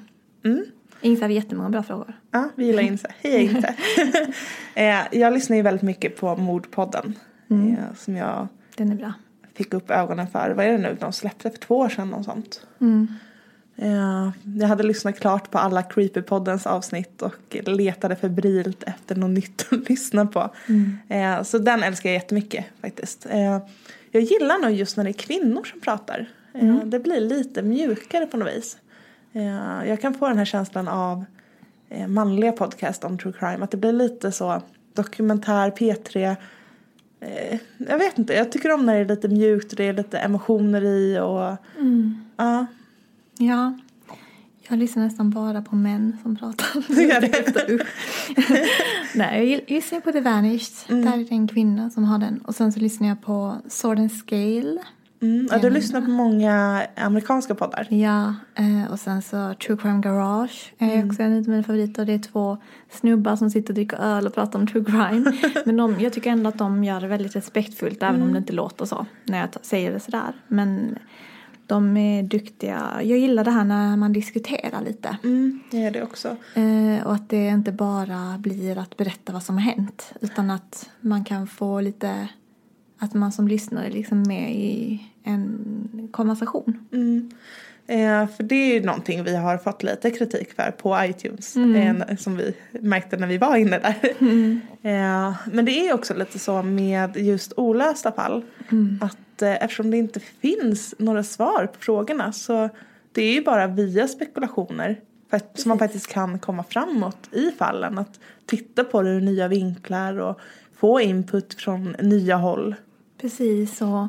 Mm. 0.45 0.65
Ingse 1.01 1.21
hade 1.21 1.33
jättemånga 1.33 1.69
bra 1.69 1.83
frågor. 1.83 2.19
Ja, 2.31 2.49
vi 2.55 2.65
gillar 2.65 2.83
Inse. 2.83 3.13
Hej 3.21 3.43
Inse. 3.43 3.75
eh, 4.75 5.19
jag 5.19 5.33
lyssnar 5.33 5.57
ju 5.57 5.61
väldigt 5.63 5.81
mycket 5.81 6.17
på 6.19 6.35
Mordpodden. 6.35 7.13
Eh, 7.49 7.93
som 7.95 8.15
jag 8.15 8.47
Den 8.75 8.91
är 8.91 8.95
bra. 8.95 9.13
fick 9.53 9.73
upp 9.73 9.91
ögonen 9.91 10.27
för. 10.27 10.53
Vad 10.57 10.65
är 10.65 10.71
det 10.71 10.77
nu? 10.77 10.97
De 10.99 11.13
släppte 11.13 11.49
för 11.51 11.57
två 11.57 11.77
år 11.77 11.89
sedan 11.89 12.13
och 12.13 12.25
sånt. 12.25 12.67
Eh, 12.79 12.87
jag 14.59 14.67
hade 14.67 14.83
lyssnat 14.83 15.19
klart 15.19 15.51
på 15.51 15.57
alla 15.57 15.83
Creepypoddens 15.83 16.67
avsnitt 16.67 17.21
och 17.21 17.55
letade 17.65 18.15
febrilt 18.15 18.83
efter 18.83 19.15
något 19.15 19.29
nytt 19.29 19.67
att 19.71 19.89
lyssna 19.89 20.25
på. 20.25 20.49
Eh, 21.09 21.43
så 21.43 21.57
den 21.57 21.83
älskar 21.83 22.09
jag 22.09 22.13
jättemycket 22.13 22.65
faktiskt. 22.81 23.25
Eh, 23.29 23.59
jag 24.11 24.23
gillar 24.23 24.57
nog 24.61 24.71
just 24.71 24.97
när 24.97 25.03
det 25.03 25.09
är 25.09 25.13
kvinnor 25.13 25.63
som 25.63 25.79
pratar. 25.81 26.29
Eh, 26.53 26.85
Det 26.85 26.99
blir 26.99 27.21
lite 27.21 27.61
mjukare 27.61 28.25
på 28.25 28.37
något 28.37 28.53
vis. 28.55 28.77
Eh, 29.33 29.89
jag 29.89 30.01
kan 30.01 30.13
få 30.13 30.27
den 30.27 30.37
här 30.37 30.45
känslan 30.45 30.87
av 30.87 31.25
eh, 31.89 32.07
manliga 32.07 32.51
podcast 32.51 33.03
om 33.03 33.17
true 33.17 33.33
crime. 33.39 33.63
Att 33.63 33.71
det 33.71 33.77
blir 33.77 33.93
lite 33.93 34.31
så 34.31 34.61
dokumentär, 34.93 35.71
P3. 35.71 36.35
Eh, 37.19 37.59
jag 37.77 37.97
vet 37.97 38.17
inte, 38.19 38.33
jag 38.33 38.51
tycker 38.51 38.71
om 38.73 38.85
när 38.85 38.93
det 38.95 38.99
är 38.99 39.05
lite 39.05 39.27
mjukt 39.27 39.71
och 39.71 39.77
det 39.77 39.83
är 39.83 39.93
lite 39.93 40.17
emotioner 40.17 40.83
i 40.83 41.19
och 41.19 41.57
ja. 42.37 42.65
Ja. 43.38 43.78
Jag 44.69 44.80
lyssnar 44.80 45.04
nästan 45.04 45.30
bara 45.30 45.62
på 45.62 45.76
män 45.76 46.17
som 46.23 46.36
pratar. 46.36 46.67
Du 46.95 47.04
gör 47.04 47.21
det? 47.21 47.86
Nej, 49.15 49.52
jag 49.52 49.62
lyssnar 49.67 50.00
på 50.00 50.12
The 50.12 50.21
Vanished. 50.21 50.73
Mm. 50.89 51.06
Där 51.06 51.13
är 51.13 51.17
det 51.17 51.32
en 51.32 51.47
kvinna 51.47 51.89
som 51.89 52.04
har 52.04 52.19
den. 52.19 52.38
Och 52.41 52.56
sen 52.56 52.71
så 52.71 52.80
lyssnar 52.80 53.08
jag 53.08 53.21
på 53.21 53.56
Sword 53.67 54.00
and 54.00 54.12
Scale. 54.12 54.78
Mm, 55.21 55.47
ja, 55.52 55.58
du 55.58 55.69
lyssnar 55.69 56.02
på 56.02 56.10
många 56.10 56.84
amerikanska 56.95 57.56
poddar. 57.56 57.88
Ja, 57.89 58.36
eh, 58.56 58.91
och 58.91 59.00
sen 59.00 59.21
så 59.21 59.54
True 59.54 59.78
Crime 59.78 60.02
Garage 60.02 60.73
är 60.78 60.93
Mm. 60.95 61.10
också 61.10 61.23
en 61.23 61.38
av 61.38 61.47
mina 61.47 61.63
favoriter. 61.63 62.06
Det 62.06 62.13
är 62.13 62.19
två 62.19 62.58
snubbar 62.91 63.36
som 63.36 63.50
sitter 63.50 63.69
och 63.69 63.76
dricker 63.76 63.97
öl 63.97 64.28
och 64.28 64.34
pratar 64.36 64.60
om 64.60 64.67
true 64.67 64.86
crime. 64.86 65.32
Men 65.65 65.78
de, 65.78 65.95
jag 66.00 66.13
tycker 66.13 66.30
ändå 66.30 66.50
att 66.50 66.58
de 66.58 66.84
gör 66.84 67.02
det 67.02 67.08
väldigt 67.08 67.36
respektfullt 67.36 68.04
även 68.04 68.15
Mm. 68.15 68.28
om 68.28 68.34
det 68.34 68.39
inte 68.39 68.54
låter 68.54 68.86
så 68.86 69.06
när 69.23 69.38
jag 69.39 69.50
säger 69.62 69.91
det 69.91 70.00
sådär. 70.00 70.34
Men 70.47 70.97
de 71.67 71.97
är 71.97 72.23
duktiga. 72.23 72.91
Jag 73.03 73.17
gillar 73.19 73.43
det 73.43 73.51
här 73.51 73.63
när 73.63 73.97
man 73.97 74.13
diskuterar 74.13 74.82
lite. 74.82 75.17
Mm, 75.23 75.60
jag 75.71 75.82
gör 75.82 75.91
det 75.91 76.03
också. 76.03 76.36
Eh, 76.56 77.08
och 77.08 77.13
att 77.13 77.30
det 77.30 77.47
inte 77.47 77.71
bara 77.71 78.38
blir 78.38 78.77
att 78.77 78.97
berätta 78.97 79.34
vad 79.34 79.43
som 79.43 79.58
har 79.58 79.62
hänt. 79.62 80.13
Utan 80.21 80.49
att 80.49 80.89
man 81.01 81.23
kan 81.23 81.47
få 81.47 81.82
lite, 81.82 82.27
att 82.99 83.13
man 83.13 83.32
som 83.32 83.47
lyssnare 83.47 83.86
är 83.86 83.91
liksom 83.91 84.23
med 84.27 84.56
i 84.56 85.03
en 85.23 86.10
konversation. 86.12 86.88
Mm. 86.91 87.32
Eh, 87.88 88.27
för 88.27 88.43
det 88.43 88.56
är 88.56 88.73
ju 88.73 88.86
någonting 88.86 89.23
vi 89.23 89.36
har 89.36 89.58
fått 89.58 89.84
lite 89.84 90.12
kritik 90.12 90.53
för 90.56 90.71
på 90.71 90.97
iTunes. 91.03 91.58
Eh, 91.58 92.15
som 92.17 92.38
vi 92.38 92.53
märkte 92.71 93.17
när 93.17 93.27
vi 93.27 93.38
var 93.38 93.56
inne 93.56 93.80
där. 93.80 93.95
Eh, 94.82 95.34
men 95.51 95.65
det 95.65 95.71
är 95.71 95.93
också 95.93 96.13
lite 96.13 96.39
så 96.39 96.62
med 96.62 97.17
just 97.17 97.53
olösta 97.58 98.12
fall. 98.12 98.43
Att 99.01 99.17
eh, 99.41 99.63
eftersom 99.63 99.91
det 99.91 99.97
inte 99.97 100.19
finns 100.19 100.95
några 100.97 101.23
svar 101.23 101.69
på 101.73 101.80
frågorna 101.80 102.32
så 102.32 102.69
det 103.12 103.21
är 103.21 103.34
ju 103.34 103.43
bara 103.43 103.67
via 103.67 104.08
spekulationer 104.08 105.02
som 105.54 105.69
man 105.69 105.80
faktiskt 105.80 106.08
kan 106.08 106.39
komma 106.39 106.63
framåt 106.63 107.30
i 107.32 107.52
fallen. 107.52 107.97
Att 107.97 108.19
titta 108.45 108.84
på 108.84 109.02
det 109.02 109.10
ur 109.10 109.21
nya 109.21 109.47
vinklar 109.47 110.19
och 110.19 110.39
få 110.78 111.02
input 111.02 111.54
från 111.54 111.95
nya 112.02 112.36
håll. 112.36 112.76
Precis, 113.21 113.82
och 113.82 114.08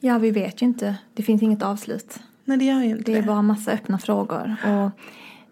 ja, 0.00 0.18
vi 0.18 0.30
vet 0.30 0.62
ju 0.62 0.66
inte. 0.66 0.96
Det 1.14 1.22
finns 1.22 1.42
inget 1.42 1.62
avslut. 1.62 2.18
Nej 2.44 2.58
det 2.58 2.64
gör 2.64 2.80
ju 2.80 2.90
inte 2.90 3.12
Det 3.12 3.18
är 3.18 3.22
bara 3.22 3.42
massa 3.42 3.72
öppna 3.72 3.98
frågor. 3.98 4.56
Och 4.66 4.90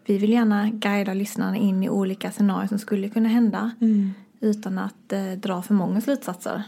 vi 0.05 0.19
vill 0.19 0.33
gärna 0.33 0.71
guida 0.71 1.15
lyssnarna 1.15 1.57
in 1.57 1.83
i 1.83 1.89
olika 1.89 2.31
scenarier 2.31 2.69
som 2.69 2.79
skulle 2.79 3.09
kunna 3.09 3.29
hända. 3.29 3.71
Utan 4.41 4.79
att 4.79 5.13
eh, 5.13 5.33
dra 5.33 5.63
för 5.63 5.75
många 5.75 6.01
slutsatser. 6.01 6.63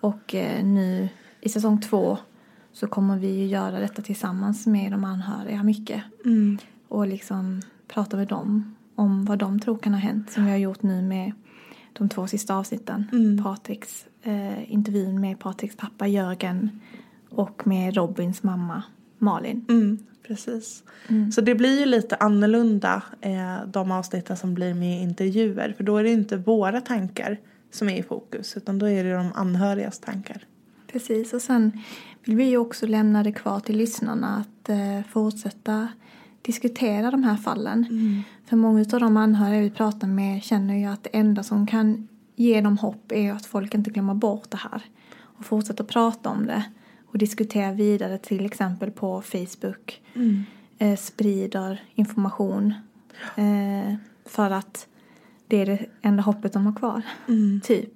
Och 0.00 0.34
eh, 0.34 0.64
nu 0.64 1.08
i 1.42 1.48
säsong 1.48 1.80
två 1.80 2.18
så 2.72 2.86
kommer 2.86 3.18
vi 3.18 3.28
ju 3.28 3.46
göra 3.46 3.80
detta 3.80 4.02
tillsammans 4.02 4.66
med 4.66 4.92
de 4.92 5.04
anhöriga 5.04 5.62
mycket. 5.62 6.02
Och 6.88 7.06
liksom 7.06 7.62
prata 7.88 8.16
med 8.16 8.28
dem 8.28 8.74
om 8.94 9.24
vad 9.24 9.38
de 9.38 9.60
tror 9.60 9.78
kan 9.78 9.92
ha 9.92 10.00
hänt. 10.00 10.30
Som 10.30 10.44
vi 10.44 10.50
har 10.50 10.58
gjort 10.58 10.82
nu 10.82 11.02
med 11.02 11.32
de 11.92 12.08
två 12.08 12.26
sista 12.26 12.54
avsnitten. 12.56 13.06
Patriks 13.44 14.06
eh, 14.22 14.72
intervjun 14.72 15.20
med 15.20 15.38
Patriks 15.38 15.76
pappa 15.76 16.06
Jörgen 16.06 16.80
och 17.28 17.66
med 17.66 17.96
Robins 17.96 18.42
mamma 18.42 18.82
Malin. 19.18 19.64
Mm, 19.68 19.98
precis. 20.26 20.82
Så 21.34 21.40
det 21.40 21.54
blir 21.54 21.80
ju 21.80 21.86
lite 21.86 22.16
annorlunda 22.16 23.02
eh, 23.20 23.66
de 23.66 23.90
avsnitten 23.90 24.36
som 24.36 24.54
blir 24.54 24.74
med 24.74 25.02
intervjuer. 25.02 25.74
För 25.76 25.84
då 25.84 25.96
är 25.96 26.04
det 26.04 26.10
inte 26.10 26.36
våra 26.36 26.80
tankar 26.80 27.38
som 27.70 27.88
är 27.88 27.96
i 27.96 28.02
fokus 28.02 28.56
utan 28.56 28.78
då 28.78 28.88
är 28.88 29.04
det 29.04 29.12
de 29.14 29.32
anhörigas 29.34 29.98
tankar. 29.98 30.46
Precis, 30.92 31.32
och 31.32 31.42
sen 31.42 31.72
vill 32.24 32.36
vi 32.36 32.44
ju 32.44 32.56
också 32.56 32.86
lämna 32.86 33.22
det 33.22 33.32
kvar 33.32 33.60
till 33.60 33.76
lyssnarna 33.76 34.36
att 34.36 34.68
eh, 34.68 35.02
fortsätta 35.10 35.88
diskutera 36.42 37.10
de 37.10 37.24
här 37.24 37.36
fallen. 37.36 37.84
För 38.46 38.56
många 38.56 38.80
av 38.80 39.00
de 39.00 39.16
anhöriga 39.16 39.60
vi 39.60 39.70
pratar 39.70 40.08
med 40.08 40.42
känner 40.42 40.74
ju 40.74 40.86
att 40.86 41.04
det 41.04 41.10
enda 41.12 41.42
som 41.42 41.66
kan 41.66 42.08
ge 42.36 42.60
dem 42.60 42.78
hopp 42.78 43.12
är 43.12 43.32
att 43.32 43.46
folk 43.46 43.74
inte 43.74 43.90
glömmer 43.90 44.14
bort 44.14 44.50
det 44.50 44.56
här. 44.56 44.82
Och 45.18 45.44
fortsätter 45.44 45.84
prata 45.84 46.28
om 46.30 46.46
det 46.46 46.64
och 47.06 47.18
diskutera 47.18 47.72
vidare 47.72 48.18
till 48.18 48.46
exempel 48.46 48.90
på 48.90 49.22
Facebook. 49.22 50.00
Eh, 50.78 50.96
sprider 50.96 51.82
information. 51.94 52.74
Eh, 53.36 53.94
för 54.24 54.50
att 54.50 54.86
det 55.46 55.56
är 55.56 55.66
det 55.66 55.86
enda 56.02 56.22
hoppet 56.22 56.52
de 56.52 56.66
har 56.66 56.74
kvar. 56.74 57.02
Typ. 57.60 57.92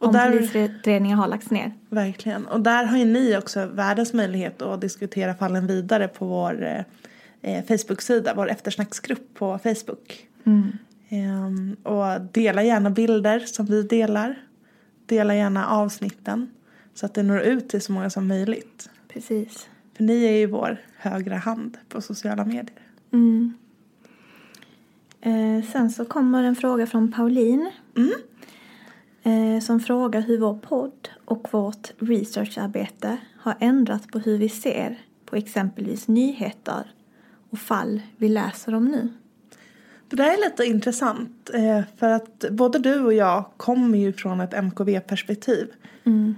Och 0.00 0.06
Om 0.06 0.12
där- 0.12 0.30
polisutredningar 0.30 1.16
har 1.16 1.28
lagts 1.28 1.50
ner. 1.50 1.72
Verkligen. 1.88 2.46
Och 2.46 2.60
där 2.60 2.84
har 2.84 2.98
ju 2.98 3.04
ni 3.04 3.36
också 3.36 3.66
världens 3.66 4.12
möjlighet 4.12 4.62
att 4.62 4.80
diskutera 4.80 5.34
fallen 5.34 5.66
vidare 5.66 6.08
på 6.08 6.26
vår 6.26 6.62
eh, 6.64 6.82
eh, 7.42 7.64
Facebook-sida, 7.64 8.32
vår 8.36 8.50
eftersnacksgrupp 8.50 9.34
på 9.34 9.58
Facebook. 9.58 10.26
Ehm, 11.08 11.76
och 11.82 12.20
dela 12.32 12.62
gärna 12.62 12.90
bilder 12.90 13.40
som 13.40 13.66
vi 13.66 13.82
delar. 13.82 14.38
Dela 15.06 15.34
gärna 15.34 15.66
avsnitten 15.66 16.50
så 16.94 17.06
att 17.06 17.14
det 17.14 17.22
når 17.22 17.40
ut 17.40 17.68
till 17.68 17.80
så 17.80 17.92
många 17.92 18.10
som 18.10 18.28
möjligt. 18.28 18.90
Precis. 19.08 19.68
För 19.96 20.04
ni 20.04 20.24
är 20.24 20.32
ju 20.36 20.46
vår 20.46 20.76
högra 20.96 21.36
hand 21.36 21.78
på 21.88 22.00
sociala 22.00 22.44
medier. 22.44 22.78
Eh, 25.20 25.64
sen 25.72 25.90
så 25.90 26.04
kommer 26.04 26.42
en 26.44 26.56
fråga 26.56 26.86
från 26.86 27.12
Pauline. 27.12 27.70
Eh, 27.96 28.02
som 29.62 29.80
frågar 29.80 30.20
hur 30.20 30.38
vår 30.38 30.54
podd 30.54 31.08
och 31.24 31.48
vårt 31.52 31.92
researcharbete 31.98 33.16
har 33.38 33.56
ändrat 33.60 34.08
på 34.08 34.18
hur 34.18 34.38
vi 34.38 34.48
ser 34.48 34.98
på 35.24 35.36
exempelvis 35.36 36.08
nyheter 36.08 36.94
och 37.50 37.58
fall 37.58 38.02
vi 38.16 38.28
läser 38.28 38.74
om 38.74 38.84
nu. 38.84 39.08
Det 40.08 40.16
där 40.16 40.24
är 40.24 40.50
lite 40.50 40.64
intressant 40.64 41.50
eh, 41.54 41.80
för 41.96 42.10
att 42.10 42.44
både 42.50 42.78
du 42.78 43.04
och 43.04 43.14
jag 43.14 43.44
kommer 43.56 43.98
ju 43.98 44.12
från 44.12 44.40
ett 44.40 44.54
MKV-perspektiv. 44.64 45.68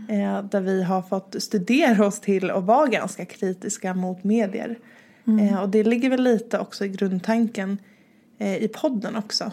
Eh, 0.09 0.43
där 0.43 0.61
vi 0.61 0.83
har 0.83 1.03
fått 1.03 1.43
studera 1.43 2.07
oss 2.07 2.21
till 2.21 2.51
att 2.51 2.65
vara 2.65 2.87
ganska 2.87 3.25
kritiska 3.25 3.95
mot 3.95 4.25
medier. 4.25 4.79
Eh, 5.41 5.63
och 5.63 5.69
det 5.69 5.85
ligger 5.85 6.11
väl 6.11 6.23
lite 6.23 6.59
också 6.59 6.85
i 6.85 6.89
grundtanken 6.89 7.79
eh, 8.39 8.57
i 8.57 8.69
podden 8.69 9.17
också. 9.17 9.53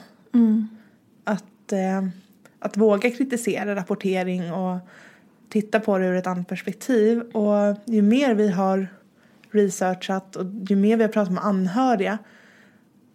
Att, 1.24 1.72
eh, 1.72 2.08
att 2.60 2.78
våga 2.78 3.12
kritisera 3.12 3.76
rapportering 3.76 4.54
och 4.54 4.78
titta 5.50 5.80
på 5.80 5.98
det 5.98 6.06
ur 6.06 6.16
ett 6.16 6.28
annat 6.28 6.48
perspektiv. 6.48 7.22
Och 7.22 7.78
ju 7.86 8.02
mer 8.02 8.34
vi 8.34 8.50
har 8.50 8.88
researchat 9.52 10.36
och 10.36 10.46
ju 10.70 10.76
mer 10.76 10.98
vi 10.98 11.04
har 11.04 11.12
pratat 11.12 11.34
med 11.34 11.46
anhöriga 11.46 12.18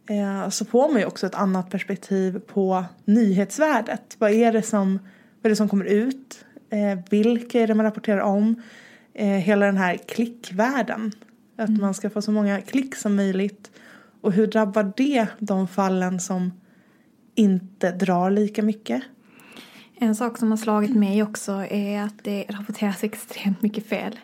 eh, 0.08 0.48
så 0.48 0.64
får 0.64 0.88
man 0.88 1.00
ju 1.00 1.06
också 1.06 1.26
ett 1.26 1.34
annat 1.34 1.70
perspektiv 1.70 2.38
på 2.38 2.84
nyhetsvärdet. 3.04 4.16
Vad 4.18 4.30
är 4.30 4.52
det 4.52 4.62
som, 4.62 4.98
vad 5.40 5.44
är 5.46 5.50
det 5.50 5.56
som 5.56 5.68
kommer 5.68 5.84
ut? 5.84 6.44
Eh, 6.70 6.98
vilka 7.10 7.60
är 7.60 7.66
det 7.66 7.74
man 7.74 7.86
rapporterar 7.86 8.20
om? 8.20 8.62
Eh, 9.14 9.28
hela 9.28 9.66
den 9.66 9.76
här 9.76 9.96
klickvärlden. 9.96 11.12
Att 11.56 11.70
man 11.70 11.94
ska 11.94 12.10
få 12.10 12.22
så 12.22 12.32
många 12.32 12.60
klick 12.60 12.96
som 12.96 13.16
möjligt. 13.16 13.70
Och 14.20 14.32
hur 14.32 14.46
drabbar 14.46 14.92
det 14.96 15.26
de 15.38 15.68
fallen 15.68 16.20
som 16.20 16.52
inte 17.34 17.90
drar 17.90 18.30
lika 18.30 18.62
mycket? 18.62 19.02
En 20.04 20.14
sak 20.14 20.38
som 20.38 20.50
har 20.50 20.56
slagit 20.56 20.94
mig 20.96 21.22
också 21.22 21.52
är 21.52 22.02
att 22.02 22.24
det 22.24 22.44
rapporteras 22.48 23.04
extremt 23.04 23.62
mycket 23.62 23.88
fel. 23.88 24.18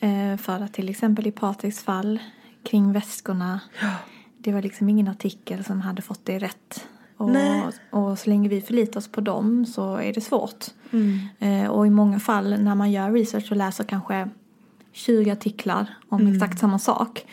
Eh, 0.00 0.36
för 0.36 0.60
att 0.60 0.72
till 0.72 0.88
exempel 0.88 1.26
i 1.26 1.30
Patriks 1.30 1.82
fall 1.82 2.18
kring 2.62 2.92
väskorna. 2.92 3.60
Det 4.38 4.52
var 4.52 4.62
liksom 4.62 4.88
ingen 4.88 5.08
artikel 5.08 5.64
som 5.64 5.80
hade 5.80 6.02
fått 6.02 6.20
det 6.24 6.38
rätt. 6.38 6.86
Och, 7.16 7.30
och 7.90 8.18
så 8.18 8.30
länge 8.30 8.48
vi 8.48 8.60
förlitar 8.60 9.00
oss 9.00 9.08
på 9.08 9.20
dem 9.20 9.66
så 9.66 9.96
är 9.96 10.12
det 10.12 10.20
svårt. 10.20 10.64
Mm. 10.90 11.18
Eh, 11.38 11.70
och 11.70 11.86
i 11.86 11.90
många 11.90 12.20
fall 12.20 12.62
när 12.62 12.74
man 12.74 12.92
gör 12.92 13.12
research 13.12 13.50
och 13.50 13.56
läser 13.56 13.84
kanske 13.84 14.28
20 14.92 15.30
artiklar 15.30 15.86
om 16.08 16.20
Mm. 16.20 16.34
exakt 16.34 16.58
samma 16.58 16.78
sak 16.78 17.26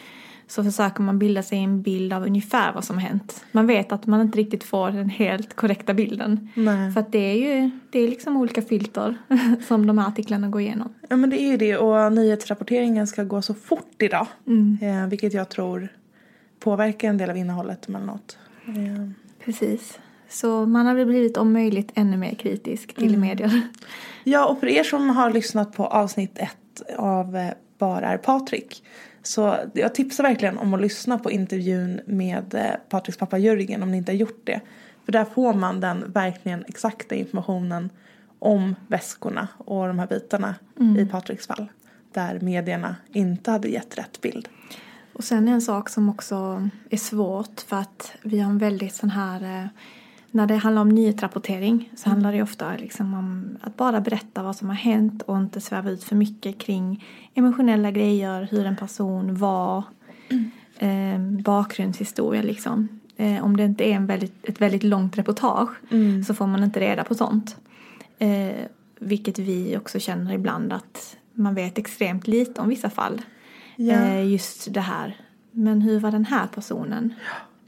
så 0.52 0.64
försöker 0.64 1.02
man 1.02 1.20
bilda 1.20 1.44
sig 1.44 1.58
en 1.58 1.82
bild 1.82 2.14
av 2.14 2.24
ungefär 2.24 2.74
vad 2.74 2.84
som 2.84 2.98
har 2.98 3.04
hänt. 3.08 3.46
Man 3.52 3.68
vet 3.68 3.92
att 3.92 4.06
man 4.06 4.22
inte 4.22 4.38
riktigt 4.38 4.64
får 4.64 4.92
den 4.92 5.10
helt 5.10 5.54
korrekta 5.54 5.94
bilden. 5.94 6.50
Nej. 6.54 6.92
För 6.92 7.00
att 7.00 7.12
det 7.12 7.20
är 7.20 7.36
ju 7.36 7.72
det 7.90 8.00
är 8.00 8.08
liksom 8.08 8.38
olika 8.38 8.62
filter 8.62 9.18
som 9.68 9.88
de 9.88 9.98
här 9.98 10.08
artiklarna 10.08 10.50
går 10.50 10.62
igenom. 10.62 10.94
Ja 11.10 11.16
men 11.16 11.30
det 11.30 11.42
är 11.42 11.48
ju 11.48 11.58
det 11.58 11.78
och 11.78 12.14
nyhetsrapporteringen 12.14 13.08
ska 13.08 13.24
gå 13.24 13.42
så 13.42 13.54
fort 13.54 14.02
idag. 14.02 14.28
Eh, 14.82 15.08
vilket 15.08 15.34
jag 15.34 15.50
tror 15.50 15.88
påverkar 16.60 17.10
en 17.10 17.18
del 17.18 17.30
av 17.30 17.38
innehållet 17.38 17.88
emellanåt. 17.90 18.38
Eh, 18.66 19.10
Precis. 19.46 20.00
Så 20.30 20.66
man 20.66 20.86
har 20.86 20.94
väl 20.94 21.06
blivit 21.06 21.38
om 21.38 21.54
möjligt 21.54 21.92
ännu 21.96 22.18
mer 22.18 22.36
kritisk 22.36 22.94
till 22.94 23.18
medier. 23.18 23.62
Ja, 24.24 24.46
och 24.46 24.60
för 24.60 24.68
er 24.68 24.84
som 24.84 25.10
har 25.10 25.34
lyssnat 25.34 25.74
på 25.74 25.86
avsnitt 25.86 26.38
ett 26.38 26.98
av 26.98 27.36
eh, 27.36 27.52
Bara 27.78 28.08
är 28.08 28.18
Patrik. 28.18 28.84
Så 29.24 29.58
jag 29.74 29.96
tipsar 29.96 30.24
verkligen 30.24 30.58
om 30.58 30.74
att 30.74 30.82
lyssna 30.82 31.18
på 31.18 31.32
intervjun 31.32 32.02
med 32.06 32.54
eh, 32.54 32.72
Patriks 32.90 33.18
pappa 33.18 33.38
Jörgen 33.38 33.84
om 33.84 33.92
ni 33.92 33.98
inte 33.98 34.12
har 34.12 34.18
gjort 34.18 34.42
det. 34.44 34.62
För 35.06 35.12
där 35.12 35.26
får 35.26 35.54
man 35.54 35.80
den 35.80 36.12
verkligen 36.12 36.66
exakta 36.68 37.16
informationen 37.16 37.90
om 38.40 38.76
väskorna 38.88 39.48
och 39.58 39.88
de 39.88 40.00
här 40.00 40.08
bitarna 40.08 40.56
i 40.98 41.06
Patriks 41.06 41.48
fall. 41.48 41.68
Där 42.14 42.40
medierna 42.40 42.96
inte 43.14 43.52
hade 43.52 43.68
gett 43.68 43.98
rätt 43.98 44.22
bild. 44.22 44.50
Och 45.14 45.24
sen 45.24 45.48
en 45.48 45.62
sak 45.62 45.90
som 45.90 46.10
också 46.10 46.70
är 46.90 46.98
svårt 46.98 47.62
för 47.62 47.78
att 47.78 48.14
vi 48.22 48.40
har 48.40 48.52
en 48.52 48.58
väldigt 48.58 48.96
sån 48.96 49.10
här 49.10 49.62
eh, 49.64 49.68
när 50.32 50.48
det 50.48 50.56
handlar 50.56 50.82
om 50.82 50.90
nyhetsrapportering 50.90 51.90
så 51.96 52.10
handlar 52.10 52.32
det 52.32 52.44
ofta 52.44 52.78
liksom 52.78 53.14
om 53.14 53.58
att 53.62 53.78
bara 53.78 54.02
berätta 54.02 54.44
vad 54.44 54.56
som 54.56 54.70
har 54.70 54.76
hänt 54.76 55.22
och 55.22 55.38
inte 55.38 55.62
sväva 55.62 55.90
ut 55.90 56.04
för 56.04 56.16
mycket 56.16 56.58
kring 56.58 57.06
emotionella 57.34 57.92
grejer, 57.92 58.48
hur 58.52 58.66
en 58.66 58.76
person 58.76 59.36
var, 59.36 59.84
eh, 60.78 61.20
bakgrundshistoria 61.44 62.42
liksom. 62.42 62.88
Eh, 63.18 63.44
om 63.44 63.58
det 63.58 63.64
inte 63.64 63.90
är 63.90 63.94
en 63.94 64.06
väldigt, 64.06 64.50
ett 64.50 64.62
väldigt 64.62 64.84
långt 64.84 65.18
reportage 65.18 65.70
så 66.28 66.34
får 66.34 66.48
man 66.48 66.64
inte 66.64 66.80
reda 66.80 67.04
på 67.04 67.16
sånt. 67.16 67.58
Eh, 68.20 68.66
vilket 69.00 69.40
vi 69.40 69.78
också 69.78 70.00
känner 70.00 70.34
ibland 70.34 70.74
att 70.74 71.18
man 71.34 71.56
vet 71.56 71.78
extremt 71.78 72.28
lite 72.28 72.62
om 72.62 72.70
vissa 72.70 72.90
fall. 72.90 73.22
Ja. 73.76 73.94
Eh, 73.94 74.32
just 74.32 74.74
det 74.74 74.82
här. 74.82 75.16
Men 75.52 75.82
hur 75.82 76.00
var 76.00 76.12
den 76.12 76.26
här 76.26 76.48
personen? 76.48 77.14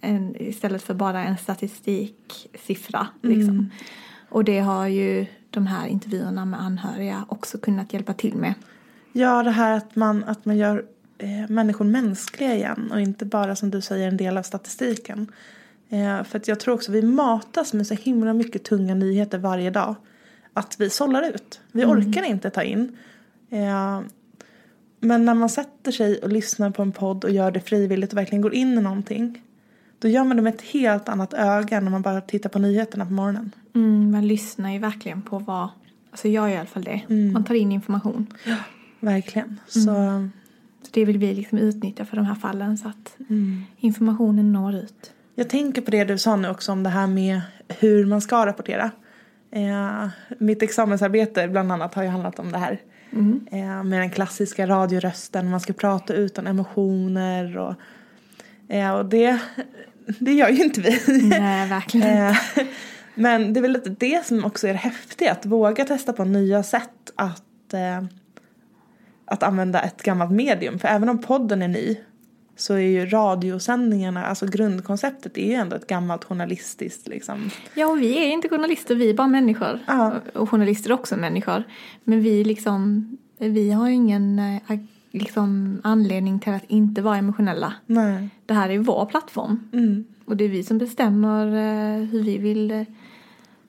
En, 0.03 0.35
istället 0.41 0.81
för 0.81 0.93
bara 0.93 1.23
en 1.23 1.37
statistiksiffra. 1.37 3.07
Liksom. 3.21 3.69
Och 4.29 4.43
det 4.43 4.59
har 4.59 4.87
ju 4.87 5.25
de 5.49 5.67
här 5.67 5.87
intervjuerna 5.87 6.45
med 6.45 6.61
anhöriga 6.61 7.25
också 7.29 7.57
kunnat 7.57 7.93
hjälpa 7.93 8.13
till 8.13 8.35
med. 8.35 8.53
Ja, 9.11 9.43
det 9.43 9.51
här 9.51 9.77
att 9.77 9.95
man, 9.95 10.23
att 10.23 10.45
man 10.45 10.57
gör 10.57 10.85
eh, 11.17 11.49
människor 11.49 11.85
mänskliga 11.85 12.55
igen 12.55 12.91
och 12.91 13.01
inte 13.01 13.25
bara 13.25 13.55
som 13.55 13.69
du 13.71 13.81
säger 13.81 14.07
en 14.07 14.17
del 14.17 14.37
av 14.37 14.43
statistiken. 14.43 15.31
Eh, 15.89 16.23
för 16.23 16.37
att 16.37 16.47
jag 16.47 16.59
tror 16.59 16.73
också 16.73 16.91
vi 16.91 17.01
matas 17.01 17.73
med 17.73 17.87
så 17.87 17.93
himla 17.93 18.33
mycket 18.33 18.63
tunga 18.63 18.95
nyheter 18.95 19.37
varje 19.37 19.69
dag. 19.69 19.95
Att 20.53 20.75
vi 20.79 20.89
sållar 20.89 21.29
ut. 21.29 21.61
Vi 21.71 21.85
orkar 21.85 22.23
inte 22.23 22.49
ta 22.49 22.63
in. 22.63 22.97
Eh, 23.49 24.01
men 24.99 25.25
när 25.25 25.33
man 25.33 25.49
sätter 25.49 25.91
sig 25.91 26.19
och 26.19 26.29
lyssnar 26.29 26.69
på 26.71 26.81
en 26.81 26.91
podd 26.91 27.23
och 27.23 27.31
gör 27.31 27.51
det 27.51 27.59
frivilligt 27.59 28.11
och 28.11 28.17
verkligen 28.17 28.41
går 28.41 28.53
in 28.53 28.77
i 28.77 28.81
någonting. 28.81 29.41
Då 30.03 30.09
gör 30.09 30.23
man 30.23 30.37
det 30.37 30.43
med 30.43 30.53
ett 30.53 30.61
helt 30.61 31.09
annat 31.09 31.33
öga 31.33 31.79
när 31.79 31.91
man 31.91 32.01
bara 32.01 32.21
tittar 32.21 32.49
på 32.49 32.59
nyheterna 32.59 33.05
på 33.05 33.13
morgonen. 33.13 33.51
Mm, 33.75 34.11
man 34.11 34.27
lyssnar 34.27 34.71
ju 34.71 34.79
verkligen 34.79 35.21
på 35.21 35.39
vad, 35.39 35.69
alltså 36.11 36.27
jag 36.27 36.49
gör 36.49 36.55
i 36.55 36.57
alla 36.57 36.67
fall 36.67 36.83
det. 36.83 37.01
Man 37.33 37.43
tar 37.43 37.55
in 37.55 37.71
information. 37.71 38.27
Verkligen. 38.99 39.59
Så 39.67 39.81
Så 40.83 40.89
det 40.91 41.05
vill 41.05 41.17
vi 41.17 41.33
liksom 41.33 41.57
utnyttja 41.57 42.05
för 42.05 42.15
de 42.15 42.25
här 42.25 42.35
fallen 42.35 42.77
så 42.77 42.87
att 42.87 43.17
informationen 43.77 44.53
når 44.53 44.75
ut. 44.75 45.11
Jag 45.35 45.49
tänker 45.49 45.81
på 45.81 45.91
det 45.91 46.03
du 46.03 46.17
sa 46.17 46.35
nu 46.35 46.49
också 46.49 46.71
om 46.71 46.83
det 46.83 46.89
här 46.89 47.07
med 47.07 47.41
hur 47.67 48.05
man 48.05 48.21
ska 48.21 48.45
rapportera. 48.45 48.91
Eh, 49.51 50.07
mitt 50.37 50.61
examensarbete 50.61 51.47
bland 51.47 51.71
annat 51.71 51.93
har 51.93 52.03
ju 52.03 52.09
handlat 52.09 52.39
om 52.39 52.51
det 52.51 52.57
här. 52.57 52.81
Eh, 53.51 53.83
med 53.83 53.99
den 53.99 54.09
klassiska 54.09 54.67
radiorösten, 54.67 55.49
man 55.49 55.59
ska 55.59 55.73
prata 55.73 56.13
utan 56.13 56.47
emotioner 56.47 57.57
och, 57.57 57.75
eh, 58.67 58.91
och 58.91 59.05
det, 59.05 59.39
det 60.19 60.33
gör 60.33 60.49
ju 60.49 60.63
inte 60.63 60.81
vi. 60.81 61.21
Nej, 61.23 61.69
verkligen. 61.69 62.27
Eh, 62.27 62.37
Men 63.15 63.53
det 63.53 63.59
är 63.59 63.61
väl 63.61 63.71
lite 63.71 63.89
det 63.89 64.25
som 64.25 64.45
också 64.45 64.67
är 64.67 64.71
det 64.71 64.79
häftiga, 64.79 65.31
att 65.31 65.45
våga 65.45 65.85
testa 65.85 66.13
på 66.13 66.23
nya 66.23 66.63
sätt 66.63 67.11
att, 67.15 67.73
eh, 67.73 68.03
att 69.25 69.43
använda 69.43 69.81
ett 69.81 70.03
gammalt 70.03 70.31
medium. 70.31 70.79
För 70.79 70.87
även 70.87 71.09
om 71.09 71.21
podden 71.21 71.61
är 71.61 71.67
ny 71.67 71.97
så 72.55 72.73
är 72.73 72.79
ju 72.79 73.05
radiosändningarna, 73.05 74.25
alltså 74.25 74.45
grundkonceptet 74.45 75.37
är 75.37 75.47
ju 75.47 75.53
ändå 75.53 75.75
ett 75.75 75.87
gammalt 75.87 76.23
journalistiskt 76.23 77.07
liksom. 77.07 77.49
Ja, 77.73 77.87
och 77.87 78.01
vi 78.01 78.17
är 78.17 78.27
inte 78.27 78.49
journalister, 78.49 78.95
vi 78.95 79.09
är 79.09 79.13
bara 79.13 79.27
människor. 79.27 79.79
Ja. 79.87 80.13
Och 80.33 80.49
journalister 80.49 80.89
är 80.89 80.93
också 80.93 81.15
människor. 81.15 81.63
Men 82.03 82.21
vi 82.21 82.43
liksom, 82.43 83.07
vi 83.37 83.71
har 83.71 83.87
ju 83.87 83.93
ingen 83.93 84.39
eh, 84.39 84.77
liksom, 85.13 85.81
anledning 85.83 86.39
till 86.39 86.53
att 86.53 86.63
inte 86.67 87.01
vara 87.01 87.17
emotionella. 87.17 87.73
Nej. 87.85 88.29
Det 88.45 88.53
här 88.53 88.69
är 88.69 88.79
vår 88.79 89.05
plattform. 89.05 89.69
Mm. 89.73 90.05
Och 90.25 90.37
det 90.37 90.43
är 90.43 90.49
vi 90.49 90.63
som 90.63 90.77
bestämmer 90.77 91.47
eh, 91.47 92.05
hur 92.05 92.23
vi 92.23 92.37
vill 92.37 92.85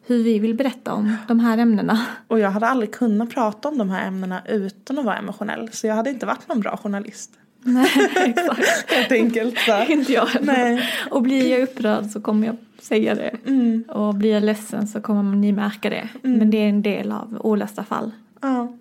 hur 0.06 0.22
vi 0.22 0.38
vill 0.38 0.54
berätta 0.54 0.92
om 0.92 1.16
de 1.28 1.40
här 1.40 1.58
ämnena. 1.58 2.06
Och 2.28 2.38
jag 2.40 2.50
hade 2.50 2.66
aldrig 2.66 2.92
kunnat 2.92 3.30
prata 3.30 3.68
om 3.68 3.78
de 3.78 3.90
här 3.90 4.06
ämnena 4.06 4.42
utan 4.48 4.98
att 4.98 5.04
vara 5.04 5.16
emotionell. 5.16 5.68
Så 5.72 5.86
jag 5.86 5.94
hade 5.94 6.10
inte 6.10 6.26
varit 6.26 6.48
någon 6.48 6.60
bra 6.60 6.76
journalist. 6.76 7.30
Nej, 7.62 7.88
exakt. 8.16 8.90
Helt 8.90 9.12
enkelt. 9.12 9.58
Så. 9.58 9.92
inte 9.92 10.12
jag. 10.12 10.28
Nej. 10.40 10.88
Och 11.10 11.22
blir 11.22 11.50
jag 11.50 11.62
upprörd 11.62 12.06
så 12.06 12.20
kommer 12.20 12.46
jag 12.46 12.56
säga 12.78 13.14
det. 13.14 13.36
Mm. 13.46 13.84
Och 13.88 14.14
blir 14.14 14.32
jag 14.32 14.42
ledsen 14.42 14.86
så 14.86 15.00
kommer 15.00 15.36
ni 15.36 15.52
märka 15.52 15.90
det. 15.90 16.08
Men 16.22 16.50
det 16.50 16.56
är 16.56 16.68
en 16.68 16.82
del 16.82 17.12
av 17.12 17.40
olösta 17.40 17.84
fall. 17.84 18.10
Ja, 18.40 18.72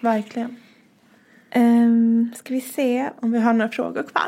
verkligen. 0.00 0.56
Um, 1.56 2.32
ska 2.36 2.54
vi 2.54 2.60
se. 2.60 3.10
Om 3.20 3.32
vi 3.32 3.38
har 3.38 3.52
några 3.52 3.70
frågor 3.70 4.02
kvar. 4.02 4.22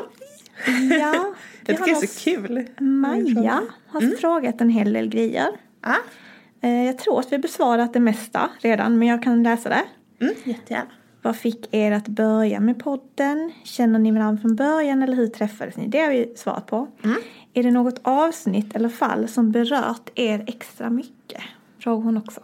Ja, 0.99 1.33
Jag 1.65 1.77
tycker 1.77 1.79
har 1.79 1.85
det 1.87 1.91
är 1.91 2.07
så 2.07 2.19
kul. 2.23 2.67
Maja 2.79 3.61
har 3.87 4.17
frågat 4.17 4.61
en 4.61 4.69
hel 4.69 4.93
del 4.93 5.07
grejer. 5.09 5.47
Ah, 5.81 5.93
Eh, 6.61 6.85
Jag 6.85 6.97
tror 6.97 7.19
att 7.19 7.31
vi 7.33 7.37
besvarat 7.37 7.93
det 7.93 7.99
mesta 7.99 8.49
redan, 8.59 8.97
men 8.97 9.07
jag 9.07 9.23
kan 9.23 9.43
läsa 9.43 9.69
det. 9.69 9.83
mm, 10.21 10.33
jättegärna. 10.43 10.89
Vad 11.21 11.35
fick 11.35 11.73
er 11.73 11.91
att 11.91 12.07
börja 12.07 12.59
med 12.59 12.79
podden? 12.83 13.51
Känner 13.63 13.99
ni 13.99 14.11
varandra 14.11 14.41
från 14.41 14.55
början 14.55 15.03
eller 15.03 15.15
hur 15.15 15.27
träffades 15.27 15.77
ni? 15.77 15.87
Det 15.87 15.99
har 15.99 16.09
vi 16.09 16.33
svarat 16.35 16.65
på. 16.67 16.87
Är 17.53 17.63
det 17.63 17.71
något 17.71 17.99
avsnitt 18.03 18.75
eller 18.75 18.89
fall 18.89 19.27
som 19.27 19.51
berört 19.51 20.09
er 20.15 20.43
extra 20.47 20.89
mycket? 20.89 21.41
Frågar 21.79 22.03
hon 22.03 22.17
också. 22.17 22.41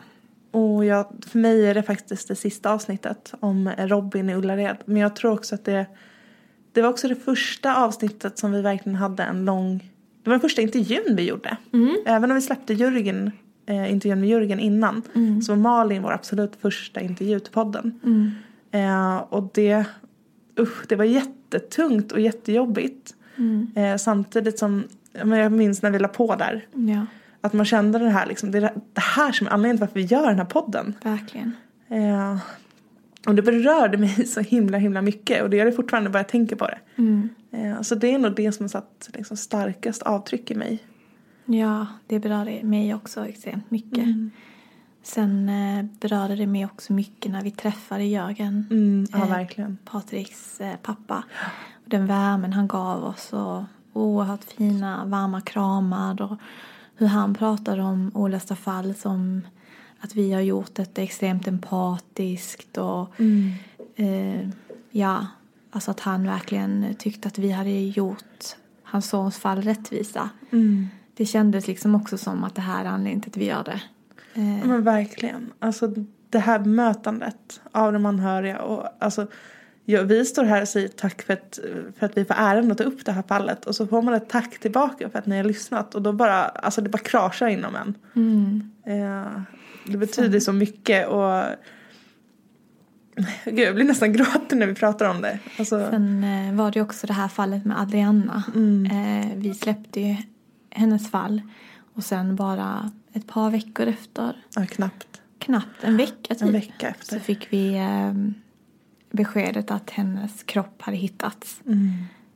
Och 0.52 0.86
jag, 0.86 1.06
för 1.28 1.40
mig 1.40 1.66
är 1.66 1.74
det 1.74 1.84
faktiskt 1.84 2.28
det 2.28 2.36
sista 2.36 2.72
avsnittet 2.72 3.34
om 3.40 3.72
Robin 3.78 4.30
i 4.30 4.36
Ullared. 4.36 4.78
Men 4.86 4.98
jag 4.98 5.16
tror 5.16 5.32
också 5.32 5.56
att 5.56 5.66
det, 5.66 5.86
det 6.72 6.82
var 6.82 6.90
också 6.90 7.08
det 7.08 7.16
första 7.16 7.76
avsnittet 7.76 8.38
som 8.38 8.52
vi 8.52 8.62
verkligen 8.62 8.96
hade 8.96 9.24
en 9.24 9.46
lång... 9.46 9.78
Det 10.24 10.30
var 10.30 10.34
den 10.34 10.42
första 10.42 10.62
intervjun 10.62 11.16
vi 11.16 11.24
gjorde. 11.24 11.58
Även 12.06 12.32
om 12.32 12.36
vi 12.36 12.42
släppte 12.42 12.74
Jörgen, 12.74 13.32
eh, 13.66 13.92
intervjun 13.92 14.20
med 14.20 14.30
Jörgen 14.30 14.60
innan 14.60 15.02
så 15.44 15.52
var 15.52 15.60
Malin 15.60 16.04
vår 16.04 16.12
absolut 16.12 16.56
första 16.62 17.02
intervju 17.02 17.40
till 17.40 17.54
podden. 17.54 18.00
Eh, 18.72 19.18
och 19.18 19.50
det, 19.54 19.86
usch, 20.60 20.88
det 20.88 20.96
var 20.96 21.06
jättetungt 21.06 22.12
och 22.12 22.20
jättejobbigt. 22.20 23.16
Eh, 23.76 23.98
samtidigt 23.98 24.60
som, 24.60 24.84
jag 25.12 25.52
minns 25.52 25.82
när 25.82 25.92
vi 25.92 26.00
la 26.00 26.08
på 26.08 26.36
där. 26.36 26.66
Ja, 26.74 27.06
Att 27.42 27.54
man 27.54 27.66
kände 27.66 28.00
det 28.00 28.10
här 28.10 28.26
liksom, 28.26 28.52
det 28.52 28.58
är 28.58 28.62
det 28.94 29.02
här 29.02 29.32
som 29.32 29.48
är 29.48 29.52
anledningen 29.52 29.78
till 29.78 29.82
varför 29.82 30.00
vi 30.00 30.06
gör 30.06 30.28
den 30.28 30.38
här 30.38 30.46
podden. 30.46 30.96
verkligen. 31.04 31.56
Eh, 31.88 32.38
och 33.28 33.36
det 33.36 33.42
berörde 33.42 33.98
mig 33.98 34.26
så 34.28 34.40
himla 34.42 34.78
himla 34.78 35.02
mycket 35.02 35.44
och 35.44 35.50
det 35.50 35.58
gör 35.58 35.66
det 35.66 35.72
fortfarande 35.72 36.10
bara 36.10 36.20
jag 36.20 36.28
tänker 36.28 36.56
på 36.56 36.68
det. 36.68 36.80
Eh, 37.58 37.82
så 37.82 37.96
det 37.96 38.14
är 38.14 38.20
nog 38.20 38.36
det 38.36 38.52
som 38.52 38.64
har 38.64 38.70
satt 38.70 39.10
liksom, 39.14 39.38
starkast 39.38 40.02
avtryck 40.02 40.52
i 40.52 40.56
mig. 40.56 40.80
Ja, 41.46 41.88
det 42.08 42.20
berörde 42.20 42.64
mig 42.64 42.94
också 42.94 43.26
extremt 43.26 43.72
mycket. 43.72 44.08
Sen 45.04 45.50
eh, 45.50 45.86
berörde 46.00 46.36
det 46.36 46.48
mig 46.48 46.66
också 46.66 46.94
mycket 46.94 47.32
när 47.32 47.42
vi 47.42 47.52
träffade 47.52 48.04
Jörgen. 48.04 48.68
Mm, 48.72 49.08
ja, 49.12 49.18
Eh, 49.24 49.30
verkligen. 49.30 49.78
Patriks 49.86 50.62
eh, 50.62 50.76
pappa. 50.82 51.24
Och 51.74 51.90
den 51.90 52.08
värmen 52.08 52.54
han 52.54 52.68
gav 52.68 53.04
oss 53.04 53.34
och 53.34 53.64
oerhört 53.94 54.44
fina 54.44 55.06
varma 55.06 55.42
kramar 55.42 56.22
och 56.22 56.38
hur 57.02 57.08
han 57.08 57.34
pratade 57.34 57.82
om 57.82 58.12
olösta 58.14 58.56
fall 58.56 58.94
som 58.96 59.42
att 60.00 60.16
vi 60.16 60.34
har 60.34 60.42
gjort 60.42 60.76
det 60.76 60.98
extremt 60.98 61.48
empatiskt 61.48 62.78
och 62.78 63.22
eh, 63.96 64.50
ja, 64.92 65.28
alltså 65.72 65.92
att 65.92 66.00
han 66.00 66.28
verkligen 66.28 66.96
tyckte 67.00 67.28
att 67.28 67.38
vi 67.38 67.52
hade 67.52 67.70
gjort 67.70 68.56
hans 68.84 69.10
sons 69.10 69.38
fall 69.38 69.62
rättvisa. 69.62 70.30
Mm. 70.52 70.88
Det 71.14 71.26
kändes 71.26 71.68
liksom 71.68 71.96
också 71.96 72.18
som 72.18 72.44
att 72.44 72.56
det 72.56 72.62
här 72.62 72.86
är 72.86 72.90
anledningen 72.90 73.22
till 73.22 73.32
att 73.32 73.38
vi 73.38 73.46
gör 73.46 73.64
det. 73.64 73.82
Eh, 74.34 74.68
men 74.68 74.84
verkligen. 74.84 75.54
Alltså 75.60 75.94
det 76.30 76.40
här 76.40 76.60
bemötandet 76.60 77.62
av 77.72 77.94
de 77.94 78.06
anhöriga 78.06 78.62
och 78.62 78.88
alltså 79.00 79.28
ja, 79.86 80.04
vi 80.04 80.26
står 80.26 80.44
här 80.44 80.62
och 80.62 80.68
säger 80.68 80.88
tack 80.88 81.22
för 81.22 81.34
att, 81.34 81.60
för 82.00 82.06
att 82.06 82.18
vi 82.18 82.26
får 82.26 82.36
äran 82.38 82.72
att 82.72 82.78
ta 82.78 82.84
upp 82.84 83.06
det 83.06 83.12
här 83.12 83.24
fallet. 83.28 83.66
Och 83.66 83.76
så 83.76 83.88
får 83.88 84.02
man 84.02 84.14
ett 84.14 84.30
tack 84.30 84.60
tillbaka 84.60 85.10
för 85.10 85.20
att 85.20 85.26
ni 85.26 85.38
har 85.38 85.44
lyssnat. 85.44 85.96
Och 85.96 86.02
då 86.02 86.14
bara, 86.14 86.44
alltså 86.46 86.82
det 86.82 86.90
bara 86.90 86.98
kraschar 86.98 87.48
inom 87.48 87.76
en. 87.76 87.96
Eh, 88.86 89.42
det 89.88 89.98
betyder 89.98 90.40
så 90.40 90.54
mycket. 90.54 91.08
Och 91.08 91.44
Gud, 93.46 93.60
jag 93.60 93.76
blir 93.76 93.86
nästan 93.86 94.14
gråten 94.14 94.60
när 94.60 94.68
vi 94.68 94.74
pratar 94.74 95.10
om 95.10 95.22
det. 95.22 95.40
Alltså, 95.60 95.90
Sen 95.90 96.24
eh, 96.24 96.54
var 96.54 96.72
det 96.72 96.82
också 96.82 97.08
det 97.08 97.14
här 97.14 97.28
fallet 97.28 97.66
med 97.66 97.82
Adriana. 97.82 98.44
Eh, 98.92 99.30
vi 99.36 99.54
släppte 99.54 100.02
ju 100.02 100.16
hennes 100.70 101.12
fall. 101.12 101.42
Och 101.94 102.04
sen 102.04 102.36
bara 102.36 102.92
ett 103.14 103.28
par 103.28 103.50
veckor 103.52 103.88
efter, 103.88 104.44
ja, 104.56 104.66
knappt. 104.66 105.22
Knappt 105.40 105.84
en 105.84 105.98
vecka 105.98 106.36
typ, 106.36 106.42
en 106.42 106.52
vecka 106.52 106.90
efter. 106.90 107.16
så 107.16 107.20
fick 107.20 107.54
vi 107.54 107.76
eh, 107.76 108.14
beskedet 109.12 109.72
att 109.72 109.90
hennes 109.90 110.44
kropp 110.44 110.82
hade 110.82 110.98
hittats. 110.98 111.62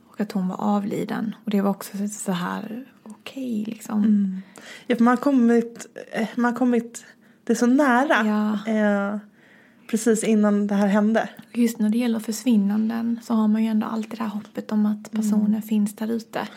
Och 0.10 0.22
att 0.22 0.32
hon 0.32 0.48
var 0.48 0.62
avliden. 0.62 1.36
Och 1.44 1.52
det 1.52 1.62
var 1.62 1.70
också 1.70 2.08
så 2.08 2.32
här 2.32 2.86
okej 3.04 3.64
liksom. 3.68 4.42
Ja, 4.88 4.96
för 4.96 5.04
man 5.04 5.12
har 5.12 5.24
kommit, 5.24 5.86
eh, 6.12 6.28
man 6.36 6.52
har 6.52 6.60
kommit, 6.60 7.06
det 7.44 7.54
är 7.54 7.58
så 7.58 7.66
nära. 7.66 8.26
Ja. 8.26 8.72
Eh, 8.74 9.18
precis 9.88 10.24
innan 10.24 10.68
det 10.68 10.76
här 10.76 10.88
hände. 10.88 11.30
Just 11.54 11.80
när 11.80 11.90
det 11.90 11.98
gäller 11.98 12.20
försvinnanden 12.20 13.20
så 13.24 13.34
har 13.34 13.48
man 13.48 13.64
ju 13.64 13.70
ändå 13.70 13.88
alltid 13.88 14.20
det 14.20 14.24
här 14.24 14.30
hoppet 14.30 14.72
om 14.72 14.86
att 14.86 15.12
personen 15.12 15.62
finns 15.62 15.96
där 15.96 16.12
ute. 16.12 16.48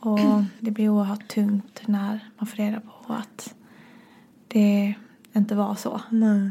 Och 0.00 0.20
det 0.60 0.70
blir 0.70 0.88
oerhört 0.88 1.28
tungt 1.28 1.82
när 1.86 2.28
man 2.38 2.46
får 2.46 2.56
reda 2.56 2.80
på 2.80 3.12
att 3.12 3.54
det 4.48 4.94
inte 5.32 5.54
var 5.54 5.74
så. 5.74 6.00
Nej. 6.10 6.50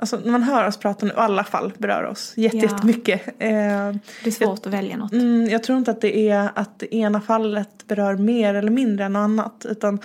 Alltså 0.00 0.16
när 0.24 0.30
man 0.32 0.42
hör 0.42 0.66
oss 0.66 0.76
prata 0.76 1.06
nu, 1.06 1.12
och 1.12 1.22
alla 1.22 1.44
fall 1.44 1.72
berör 1.78 2.04
oss 2.04 2.32
jätte- 2.36 2.56
Ja. 2.56 2.62
jättemycket. 2.62 3.26
Eh, 3.28 3.34
Det 3.38 4.26
är 4.26 4.30
svårt 4.30 4.66
att 4.66 4.72
välja 4.72 4.96
något. 4.96 5.12
mm, 5.12 5.44
jag 5.48 5.62
tror 5.62 5.78
inte 5.78 5.90
att 5.90 6.00
det 6.00 6.28
är 6.30 6.50
att 6.54 6.78
det 6.78 6.94
ena 6.94 7.20
fallet 7.20 7.86
berör 7.86 8.16
mer 8.16 8.54
eller 8.54 8.70
mindre 8.70 9.04
än 9.04 9.12
något 9.12 9.20
annat. 9.20 9.66
Utan 9.68 9.98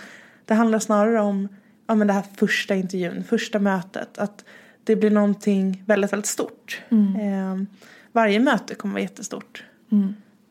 det 0.45 0.53
handlar 0.53 0.79
snarare 0.79 1.21
om 1.21 1.47
ja, 1.87 1.95
men 1.95 2.07
det 2.07 2.13
här 2.13 2.23
första 2.35 2.75
intervjun, 2.75 3.23
första 3.23 3.59
mötet. 3.59 4.17
Att 4.17 4.43
det 4.83 4.95
blir 4.95 5.11
någonting 5.11 5.83
väldigt, 5.85 6.13
väldigt 6.13 6.27
stort. 6.27 6.81
Eh, 6.91 7.63
varje 8.11 8.39
möte 8.39 8.75
kommer 8.75 8.93
vara 8.93 9.01
jättestort. 9.01 9.63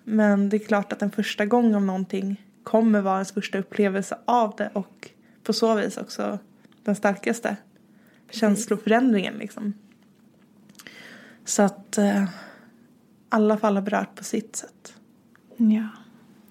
Men 0.04 0.48
det 0.48 0.56
är 0.56 0.66
klart 0.66 0.92
att 0.92 1.02
en 1.02 1.10
första 1.10 1.46
gång 1.46 1.74
om 1.74 1.86
någonting 1.86 2.42
kommer 2.62 3.00
vara 3.00 3.14
ens 3.14 3.32
första 3.32 3.58
upplevelse 3.58 4.18
av 4.24 4.54
det 4.58 4.70
och 4.72 5.10
på 5.42 5.52
så 5.52 5.74
vis 5.74 5.96
också 5.96 6.38
den 6.84 6.94
starkaste 6.96 7.56
känsloförändringen 8.32 9.34
liksom. 9.34 9.72
Så 11.44 11.62
att 11.62 11.98
eh, 11.98 12.24
alla 13.28 13.56
fall 13.56 13.74
har 13.74 13.82
berört 13.82 14.14
på 14.14 14.24
sitt 14.24 14.56
sätt. 14.56 14.94
Ja. 15.56 15.88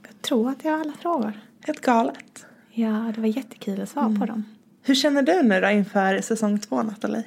Jag 0.07 0.21
tror 0.21 0.49
att 0.49 0.63
jag 0.63 0.71
har 0.71 0.79
alla 0.79 0.93
frågor. 0.93 1.33
Helt 1.61 1.81
galet. 1.81 2.45
Ja, 2.71 3.11
det 3.15 3.21
var 3.21 3.27
jättekul 3.27 3.81
att 3.81 3.89
svara 3.89 4.15
på 4.19 4.25
dem. 4.25 4.43
Hur 4.83 4.95
känner 4.95 5.21
du 5.21 5.43
nu 5.43 5.61
då 5.61 5.69
inför 5.69 6.21
säsong 6.21 6.59
två 6.59 6.83
Nathalie? 6.83 7.23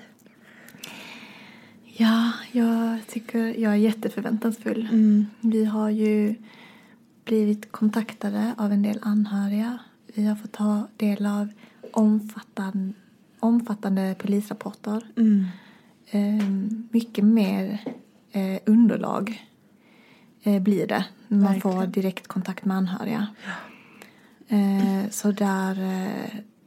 Ja, 1.85 2.33
jag 2.53 2.99
tycker 3.09 3.39
jag 3.39 3.73
är 3.73 3.77
jätteförväntansfull. 3.77 4.89
Vi 5.41 5.65
har 5.65 5.91
ju 5.91 6.35
blivit 7.25 7.73
kontaktade 7.73 8.55
av 8.59 8.73
en 8.73 8.83
del 8.83 8.99
anhöriga. 9.03 9.79
Vi 10.15 10.27
har 10.27 10.37
fått 10.37 10.53
ta 10.53 10.89
del 10.97 11.27
av 11.27 11.49
omfattande, 11.93 12.93
omfattande 13.45 14.15
polisrapporter. 14.19 15.07
Eh, 16.11 16.49
mycket 16.91 17.25
mer 17.25 17.81
eh, 18.33 18.61
underlag 18.67 19.49
eh, 20.43 20.63
blir 20.63 20.87
det 20.87 21.05
när 21.29 21.39
man 21.39 21.61
får 21.61 21.71
Verkligen. 21.71 21.93
direkt 21.93 22.27
kontakt 22.27 22.65
med 22.65 22.77
anhöriga. 22.77 23.27
Eh, 24.49 25.11
så 25.11 25.33
där, 25.33 25.77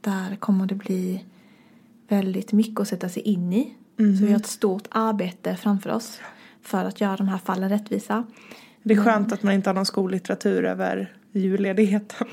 där 0.00 0.36
kommer 0.36 0.66
det 0.66 0.74
bli 0.74 1.24
väldigt 2.08 2.52
mycket 2.52 2.80
att 2.80 2.88
sätta 2.88 3.08
sig 3.08 3.22
in 3.22 3.52
i. 3.52 3.74
Så 3.96 4.24
vi 4.24 4.32
har 4.32 4.40
ett 4.40 4.46
stort 4.46 4.88
arbete 4.90 5.56
framför 5.56 5.90
oss 5.90 6.20
för 6.62 6.84
att 6.84 7.00
göra 7.00 7.16
de 7.16 7.28
här 7.28 7.38
fallen 7.38 7.68
rättvisa. 7.68 8.24
Det 8.82 8.94
är 8.94 9.04
skönt 9.04 9.32
att 9.32 9.42
man 9.42 9.54
inte 9.54 9.68
har 9.68 9.74
någon 9.74 9.86
skollitteratur 9.86 10.64
över 10.64 11.14
julledigheten. 11.32 12.26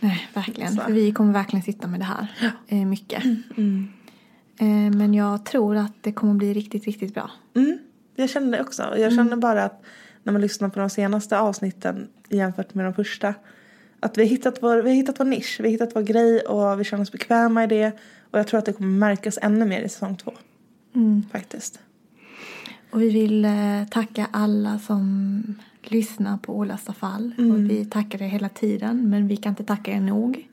Nej, 0.00 0.28
verkligen. 0.34 0.72
Så. 0.72 0.80
För 0.80 0.92
vi 0.92 1.12
kommer 1.12 1.32
verkligen 1.32 1.62
sitta 1.62 1.86
med 1.88 2.00
det 2.00 2.04
här 2.04 2.26
eh, 2.68 2.86
mycket. 2.86 3.24
Eh, 4.60 4.96
men 4.96 5.14
jag 5.14 5.44
tror 5.44 5.76
att 5.76 5.92
det 6.00 6.12
kommer 6.12 6.34
bli 6.34 6.54
riktigt, 6.54 6.84
riktigt 6.84 7.14
bra. 7.14 7.30
Mm, 7.54 7.78
jag 8.16 8.30
känner 8.30 8.58
det 8.58 8.64
också. 8.64 8.98
Jag 8.98 9.14
känner 9.14 9.36
bara 9.36 9.64
att 9.64 9.82
när 10.22 10.32
man 10.32 10.42
lyssnar 10.42 10.68
på 10.68 10.80
de 10.80 10.90
senaste 10.90 11.38
avsnitten 11.38 12.08
jämfört 12.28 12.74
med 12.74 12.84
de 12.84 12.94
första. 12.94 13.34
Att 14.00 14.18
vi 14.18 14.22
har 14.22 14.28
hittat 14.28 14.62
vår, 14.62 14.76
vi 14.76 14.88
har 14.88 14.96
hittat 14.96 15.20
vår 15.20 15.24
nisch, 15.24 15.56
vi 15.60 15.64
har 15.64 15.70
hittat 15.70 15.96
vår 15.96 16.02
grej 16.02 16.40
och 16.40 16.80
vi 16.80 16.84
känner 16.84 17.02
oss 17.02 17.12
bekväma 17.12 17.64
i 17.64 17.66
det. 17.66 17.92
Och 18.30 18.38
jag 18.38 18.46
tror 18.46 18.58
att 18.58 18.66
det 18.66 18.72
kommer 18.72 18.98
märkas 18.98 19.38
ännu 19.42 19.64
mer 19.64 19.82
i 19.82 19.88
säsong 19.88 20.16
två. 20.16 20.32
Faktiskt. 21.32 21.80
Och 22.90 23.02
vi 23.02 23.10
vill 23.10 23.44
eh, 23.44 23.84
tacka 23.90 24.26
alla 24.30 24.78
som 24.78 25.42
lyssnar 25.82 26.36
på 26.36 26.56
Olösta 26.56 26.92
fall. 26.92 27.32
Och 27.38 27.70
vi 27.70 27.84
tackar 27.84 28.22
er 28.22 28.28
hela 28.28 28.48
tiden, 28.48 29.10
men 29.10 29.28
vi 29.28 29.36
kan 29.36 29.50
inte 29.50 29.64
tacka 29.64 29.92
er 29.92 30.00
nog. 30.00 30.48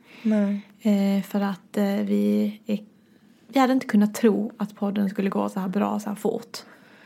Eh, 0.82 1.24
för 1.24 1.42
att 1.42 1.78
eh, 1.78 1.84
vi, 1.86 2.60
är, 2.66 2.80
vi 3.48 3.60
hade 3.60 3.74
inte 3.74 3.88
kunnat 3.88 4.14
tro 4.14 4.52
att 4.58 4.76
podden 4.76 5.10
skulle 5.10 5.30
gå 5.30 5.50
så 5.50 5.60
här 5.60 5.68
bra 5.68 6.00
så 6.00 6.10
här 6.10 6.16
fort. 6.16 6.58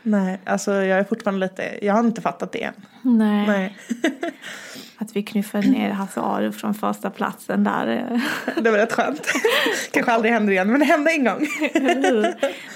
Nej, 0.02 0.40
alltså 0.44 0.72
jag 0.72 0.98
är 0.98 1.04
fortfarande 1.04 1.46
lite, 1.46 1.78
jag 1.82 1.94
har 1.94 2.04
inte 2.04 2.20
fattat 2.20 2.52
det 2.52 2.62
än. 2.62 2.74
Nej. 3.02 3.46
Nej. 3.46 3.76
Att 5.02 5.16
vi 5.16 5.22
knuffade 5.22 5.68
ner 5.68 5.90
Hasse 5.90 6.20
Aro 6.20 6.52
från 6.52 6.74
första 6.74 7.10
platsen 7.10 7.64
där. 7.64 8.20
Det 8.60 8.70
var 8.70 8.78
rätt 8.78 8.92
skönt. 8.92 9.26
Kanske 9.90 10.12
aldrig 10.12 10.32
händer 10.32 10.52
igen, 10.52 10.70
men 10.70 10.80
det 10.80 10.86
hände 10.86 11.10
en 11.10 11.24
gång. 11.24 11.46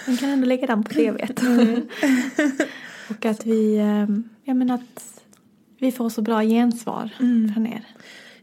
Man 0.07 0.17
kan 0.17 0.29
ändå 0.29 0.47
lägga 0.47 0.67
den 0.67 0.85
på 0.85 0.93
TVt. 0.95 1.41
Och 3.11 3.25
att 3.25 3.47
vi, 3.47 3.77
eh, 3.77 4.07
jag 4.45 4.57
menar 4.57 4.75
att 4.75 5.23
vi 5.79 5.93
får 5.93 6.09
så 6.09 6.23
bra 6.23 6.43
gensvar 6.43 7.11
från 7.55 7.67
er. 7.67 7.87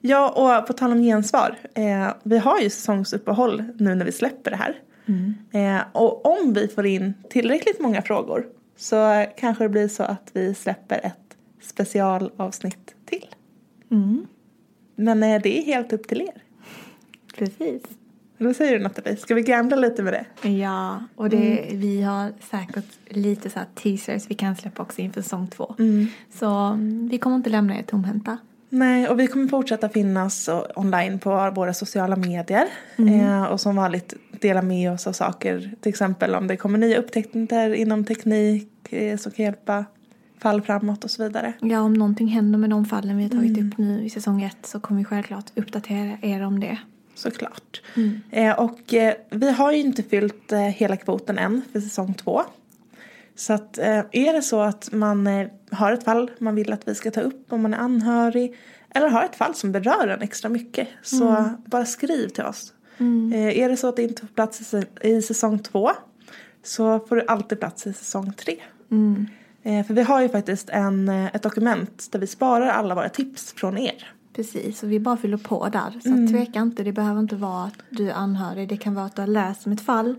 Ja, 0.01 0.29
och 0.29 0.67
på 0.67 0.73
tal 0.73 0.91
om 0.91 1.01
gensvar. 1.01 1.55
Eh, 1.75 2.13
vi 2.23 2.37
har 2.37 2.59
ju 2.59 2.69
säsongsuppehåll 2.69 3.63
nu 3.77 3.95
när 3.95 4.05
vi 4.05 4.11
släpper 4.11 4.51
det 4.51 4.57
här. 4.57 4.75
Eh, 5.51 5.81
och 5.91 6.25
om 6.25 6.53
vi 6.53 6.67
får 6.67 6.85
in 6.85 7.13
tillräckligt 7.29 7.79
många 7.79 8.01
frågor 8.01 8.45
så 8.77 9.25
kanske 9.37 9.63
det 9.63 9.69
blir 9.69 9.87
så 9.87 10.03
att 10.03 10.31
vi 10.33 10.53
släpper 10.53 10.99
ett 11.03 11.37
specialavsnitt 11.61 12.95
till. 13.91 14.27
Men 14.95 15.23
eh, 15.23 15.41
det 15.41 15.59
är 15.59 15.65
helt 15.65 15.93
upp 15.93 16.07
till 16.07 16.21
er. 16.21 16.43
Precis. 17.37 17.83
Vad 18.37 18.55
säger 18.55 18.77
du 18.77 18.83
Nathalie? 18.83 19.17
Ska 19.17 19.35
vi 19.35 19.41
gambla 19.41 19.75
lite 19.75 20.03
med 20.03 20.13
det? 20.13 20.49
Ja, 20.49 21.03
och 21.15 21.29
det, 21.29 21.69
vi 21.71 22.01
har 22.01 22.31
säkert 22.51 22.85
lite 23.07 23.49
så 23.49 23.59
teasers 23.75 24.29
vi 24.29 24.35
kan 24.35 24.55
släppa 24.55 24.83
också 24.83 25.01
inför 25.01 25.21
säsong 25.21 25.47
två. 25.47 25.75
Så 26.33 26.49
mm, 26.49 27.09
vi 27.11 27.17
kommer 27.17 27.35
inte 27.35 27.49
lämna 27.49 27.79
er 27.79 27.83
tomhänta. 27.83 28.37
Nej, 28.69 29.07
och 29.07 29.19
vi 29.19 29.27
kommer 29.27 29.47
fortsätta 29.47 29.89
finnas 29.89 30.49
online 30.75 31.19
på 31.19 31.51
våra 31.55 31.73
sociala 31.73 32.15
medier. 32.15 32.67
Eh, 32.97 33.43
och 33.43 33.61
som 33.61 33.75
vanligt 33.75 34.13
dela 34.31 34.61
med 34.61 34.91
oss 34.91 35.07
av 35.07 35.13
saker. 35.13 35.71
Till 35.81 35.89
exempel 35.89 36.35
om 36.35 36.47
det 36.47 36.57
kommer 36.57 36.77
nya 36.77 36.97
upptäckter 36.97 37.73
inom 37.73 38.05
teknik 38.05 38.93
eh, 38.93 39.17
som 39.17 39.31
kan 39.31 39.45
hjälpa 39.45 39.85
fall 40.41 40.61
framåt 40.61 41.03
och 41.03 41.11
så 41.11 41.23
vidare. 41.23 41.53
Ja, 41.61 41.81
om 41.81 41.93
någonting 41.93 42.27
händer 42.27 42.59
med 42.59 42.69
de 42.69 42.85
fallen 42.85 43.17
vi 43.17 43.23
har 43.23 43.29
tagit 43.29 43.57
upp 43.57 43.77
nu 43.77 44.05
i 44.05 44.09
säsong 44.09 44.43
ett 44.43 44.65
så 44.65 44.79
kommer 44.79 44.99
vi 44.99 45.05
självklart 45.05 45.45
uppdatera 45.55 46.17
er 46.21 46.41
om 46.41 46.59
det. 46.59 46.77
Såklart. 47.15 47.81
Eh, 48.29 48.59
och 48.59 48.93
eh, 48.93 49.13
vi 49.29 49.51
har 49.51 49.71
ju 49.71 49.79
inte 49.79 50.03
fyllt 50.03 50.51
eh, 50.51 50.59
hela 50.59 50.97
kvoten 50.97 51.37
än 51.37 51.61
för 51.71 51.81
säsong 51.81 52.13
två. 52.13 52.41
Så 53.35 53.53
att 53.53 53.77
eh, 53.77 54.03
är 54.11 54.33
det 54.33 54.41
så 54.41 54.61
att 54.61 54.89
man 54.91 55.27
eh, 55.27 55.47
har 55.71 55.91
ett 55.91 56.03
fall 56.03 56.31
man 56.39 56.55
vill 56.55 56.73
att 56.73 56.87
vi 56.87 56.95
ska 56.95 57.11
ta 57.11 57.21
upp 57.21 57.53
om 57.53 57.61
man 57.61 57.73
är 57.73 57.77
anhörig 57.77 58.55
eller 58.89 59.09
har 59.09 59.23
ett 59.23 59.35
fall 59.35 59.55
som 59.55 59.71
berör 59.71 60.07
en 60.07 60.21
extra 60.21 60.49
mycket 60.49 60.87
så 61.01 61.49
bara 61.65 61.85
skriv 61.85 62.27
till 62.27 62.43
oss. 62.43 62.73
Eh, 63.33 63.59
är 63.59 63.69
det 63.69 63.77
så 63.77 63.87
att 63.87 63.95
det 63.95 64.03
inte 64.03 64.21
får 64.21 64.27
plats 64.27 64.73
i, 64.73 64.83
i 65.01 65.21
säsong 65.21 65.59
två 65.59 65.91
så 66.63 66.99
får 66.99 67.15
det 67.15 67.23
alltid 67.27 67.59
plats 67.59 67.87
i 67.87 67.93
säsong 67.93 68.33
tre. 68.33 68.55
Eh, 69.63 69.85
för 69.85 69.93
vi 69.93 70.01
har 70.01 70.21
ju 70.21 70.29
faktiskt 70.29 70.69
en, 70.69 71.09
eh, 71.09 71.25
ett 71.25 71.43
dokument 71.43 72.07
där 72.11 72.19
vi 72.19 72.27
sparar 72.27 72.67
alla 72.67 72.95
våra 72.95 73.09
tips 73.09 73.53
från 73.53 73.77
er. 73.77 74.13
Precis, 74.35 74.83
och 74.83 74.91
vi 74.91 74.99
bara 74.99 75.17
fyller 75.17 75.37
på 75.37 75.69
där. 75.69 75.99
Så 76.03 76.09
mm. 76.09 76.27
tveka 76.27 76.59
inte, 76.59 76.83
det 76.83 76.91
behöver 76.91 77.19
inte 77.19 77.35
vara 77.35 77.63
att 77.63 77.73
du 77.89 78.09
är 78.09 78.13
anhörig. 78.13 78.69
Det 78.69 78.77
kan 78.77 78.95
vara 78.95 79.05
att 79.05 79.15
du 79.15 79.21
har 79.21 79.27
läst 79.27 79.65
om 79.65 79.71
ett 79.71 79.81
fall 79.81 80.15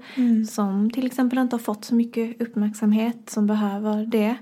som 0.50 0.90
till 0.90 1.06
exempel 1.06 1.38
inte 1.38 1.56
har 1.56 1.60
fått 1.60 1.84
så 1.84 1.94
mycket 1.94 2.42
uppmärksamhet 2.42 3.16
som 3.30 3.46
behöver 3.46 4.06
det. 4.06 4.36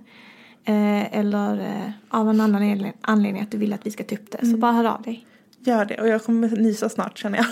Eh, 0.64 1.18
eller 1.18 1.61
eh, 1.61 1.90
av 2.09 2.30
en 2.30 2.40
annan 2.40 2.62
anle- 2.62 2.92
anledning 3.01 3.42
att 3.42 3.51
du 3.51 3.59
vill 3.59 3.72
att 3.72 3.86
vi 3.86 3.90
ska 3.90 4.05
ta 4.05 4.14
upp 4.14 4.30
det. 4.30 4.46
Så 4.46 4.57
bara 4.57 4.72
hör 4.72 4.84
av 4.84 5.03
dig. 5.03 5.26
Gör 5.64 5.84
det. 5.84 6.01
Och 6.01 6.09
jag 6.09 6.24
kommer 6.24 6.48
nysa 6.48 6.88
snart 6.88 7.18
känner 7.18 7.38
jag. 7.38 7.46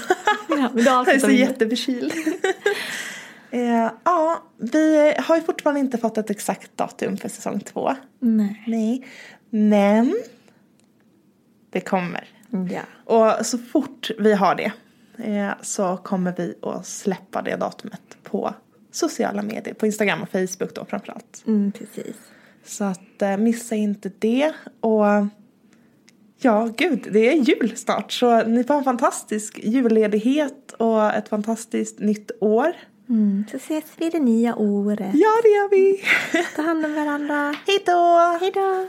Ja, 0.48 0.70
men 0.74 0.84
då 0.84 0.90
jag 0.90 1.08
är 1.08 1.18
så 1.18 1.30
jätteförkyld. 1.30 2.12
Eh, 3.50 3.90
ja, 4.04 4.42
vi 4.56 5.14
har 5.18 5.36
ju 5.36 5.42
fortfarande 5.42 5.80
inte 5.80 5.98
fått 5.98 6.18
ett 6.18 6.30
exakt 6.30 6.76
datum 6.76 7.16
för 7.16 7.28
säsong 7.28 7.60
två. 7.60 7.96
Nej. 8.18 8.62
Nej. 8.66 9.06
Men 9.50 10.14
det 11.70 11.80
kommer. 11.80 12.28
Ja. 12.70 12.80
Och 13.04 13.46
så 13.46 13.58
fort 13.58 14.10
vi 14.18 14.32
har 14.34 14.54
det 14.54 14.72
eh, 15.24 15.52
så 15.62 15.96
kommer 15.96 16.34
vi 16.36 16.54
att 16.62 16.86
släppa 16.86 17.42
det 17.42 17.56
datumet 17.56 18.16
på 18.22 18.54
sociala 18.90 19.42
medier. 19.42 19.74
På 19.74 19.86
Instagram 19.86 20.22
och 20.22 20.28
Facebook 20.28 20.74
då 20.74 20.84
framförallt. 20.84 21.42
Mm, 21.46 21.72
precis. 21.72 22.16
Så 22.64 22.84
att 22.84 23.22
eh, 23.22 23.36
missa 23.36 23.74
inte 23.74 24.10
det. 24.18 24.52
Och 24.80 25.26
ja, 26.38 26.70
gud, 26.76 27.08
det 27.12 27.28
är 27.28 27.34
jul 27.34 27.76
snart. 27.76 28.12
Så 28.12 28.44
ni 28.44 28.64
får 28.64 28.74
en 28.74 28.84
fantastisk 28.84 29.60
julledighet 29.62 30.72
och 30.72 31.14
ett 31.14 31.28
fantastiskt 31.28 31.98
nytt 31.98 32.30
år. 32.40 32.72
Mm, 33.10 33.44
så 33.50 33.56
ses 33.56 33.84
vi 33.96 34.10
det 34.10 34.18
nya 34.20 34.56
året. 34.56 35.14
Ja, 35.14 35.40
det 35.42 35.48
gör 35.48 35.68
vi. 35.70 36.02
Ta 36.56 36.62
hand 36.62 36.84
om 36.84 36.94
varandra. 36.94 37.54
Hej 37.66 37.82
då! 37.86 38.38
Hej 38.40 38.50
då! 38.54 38.88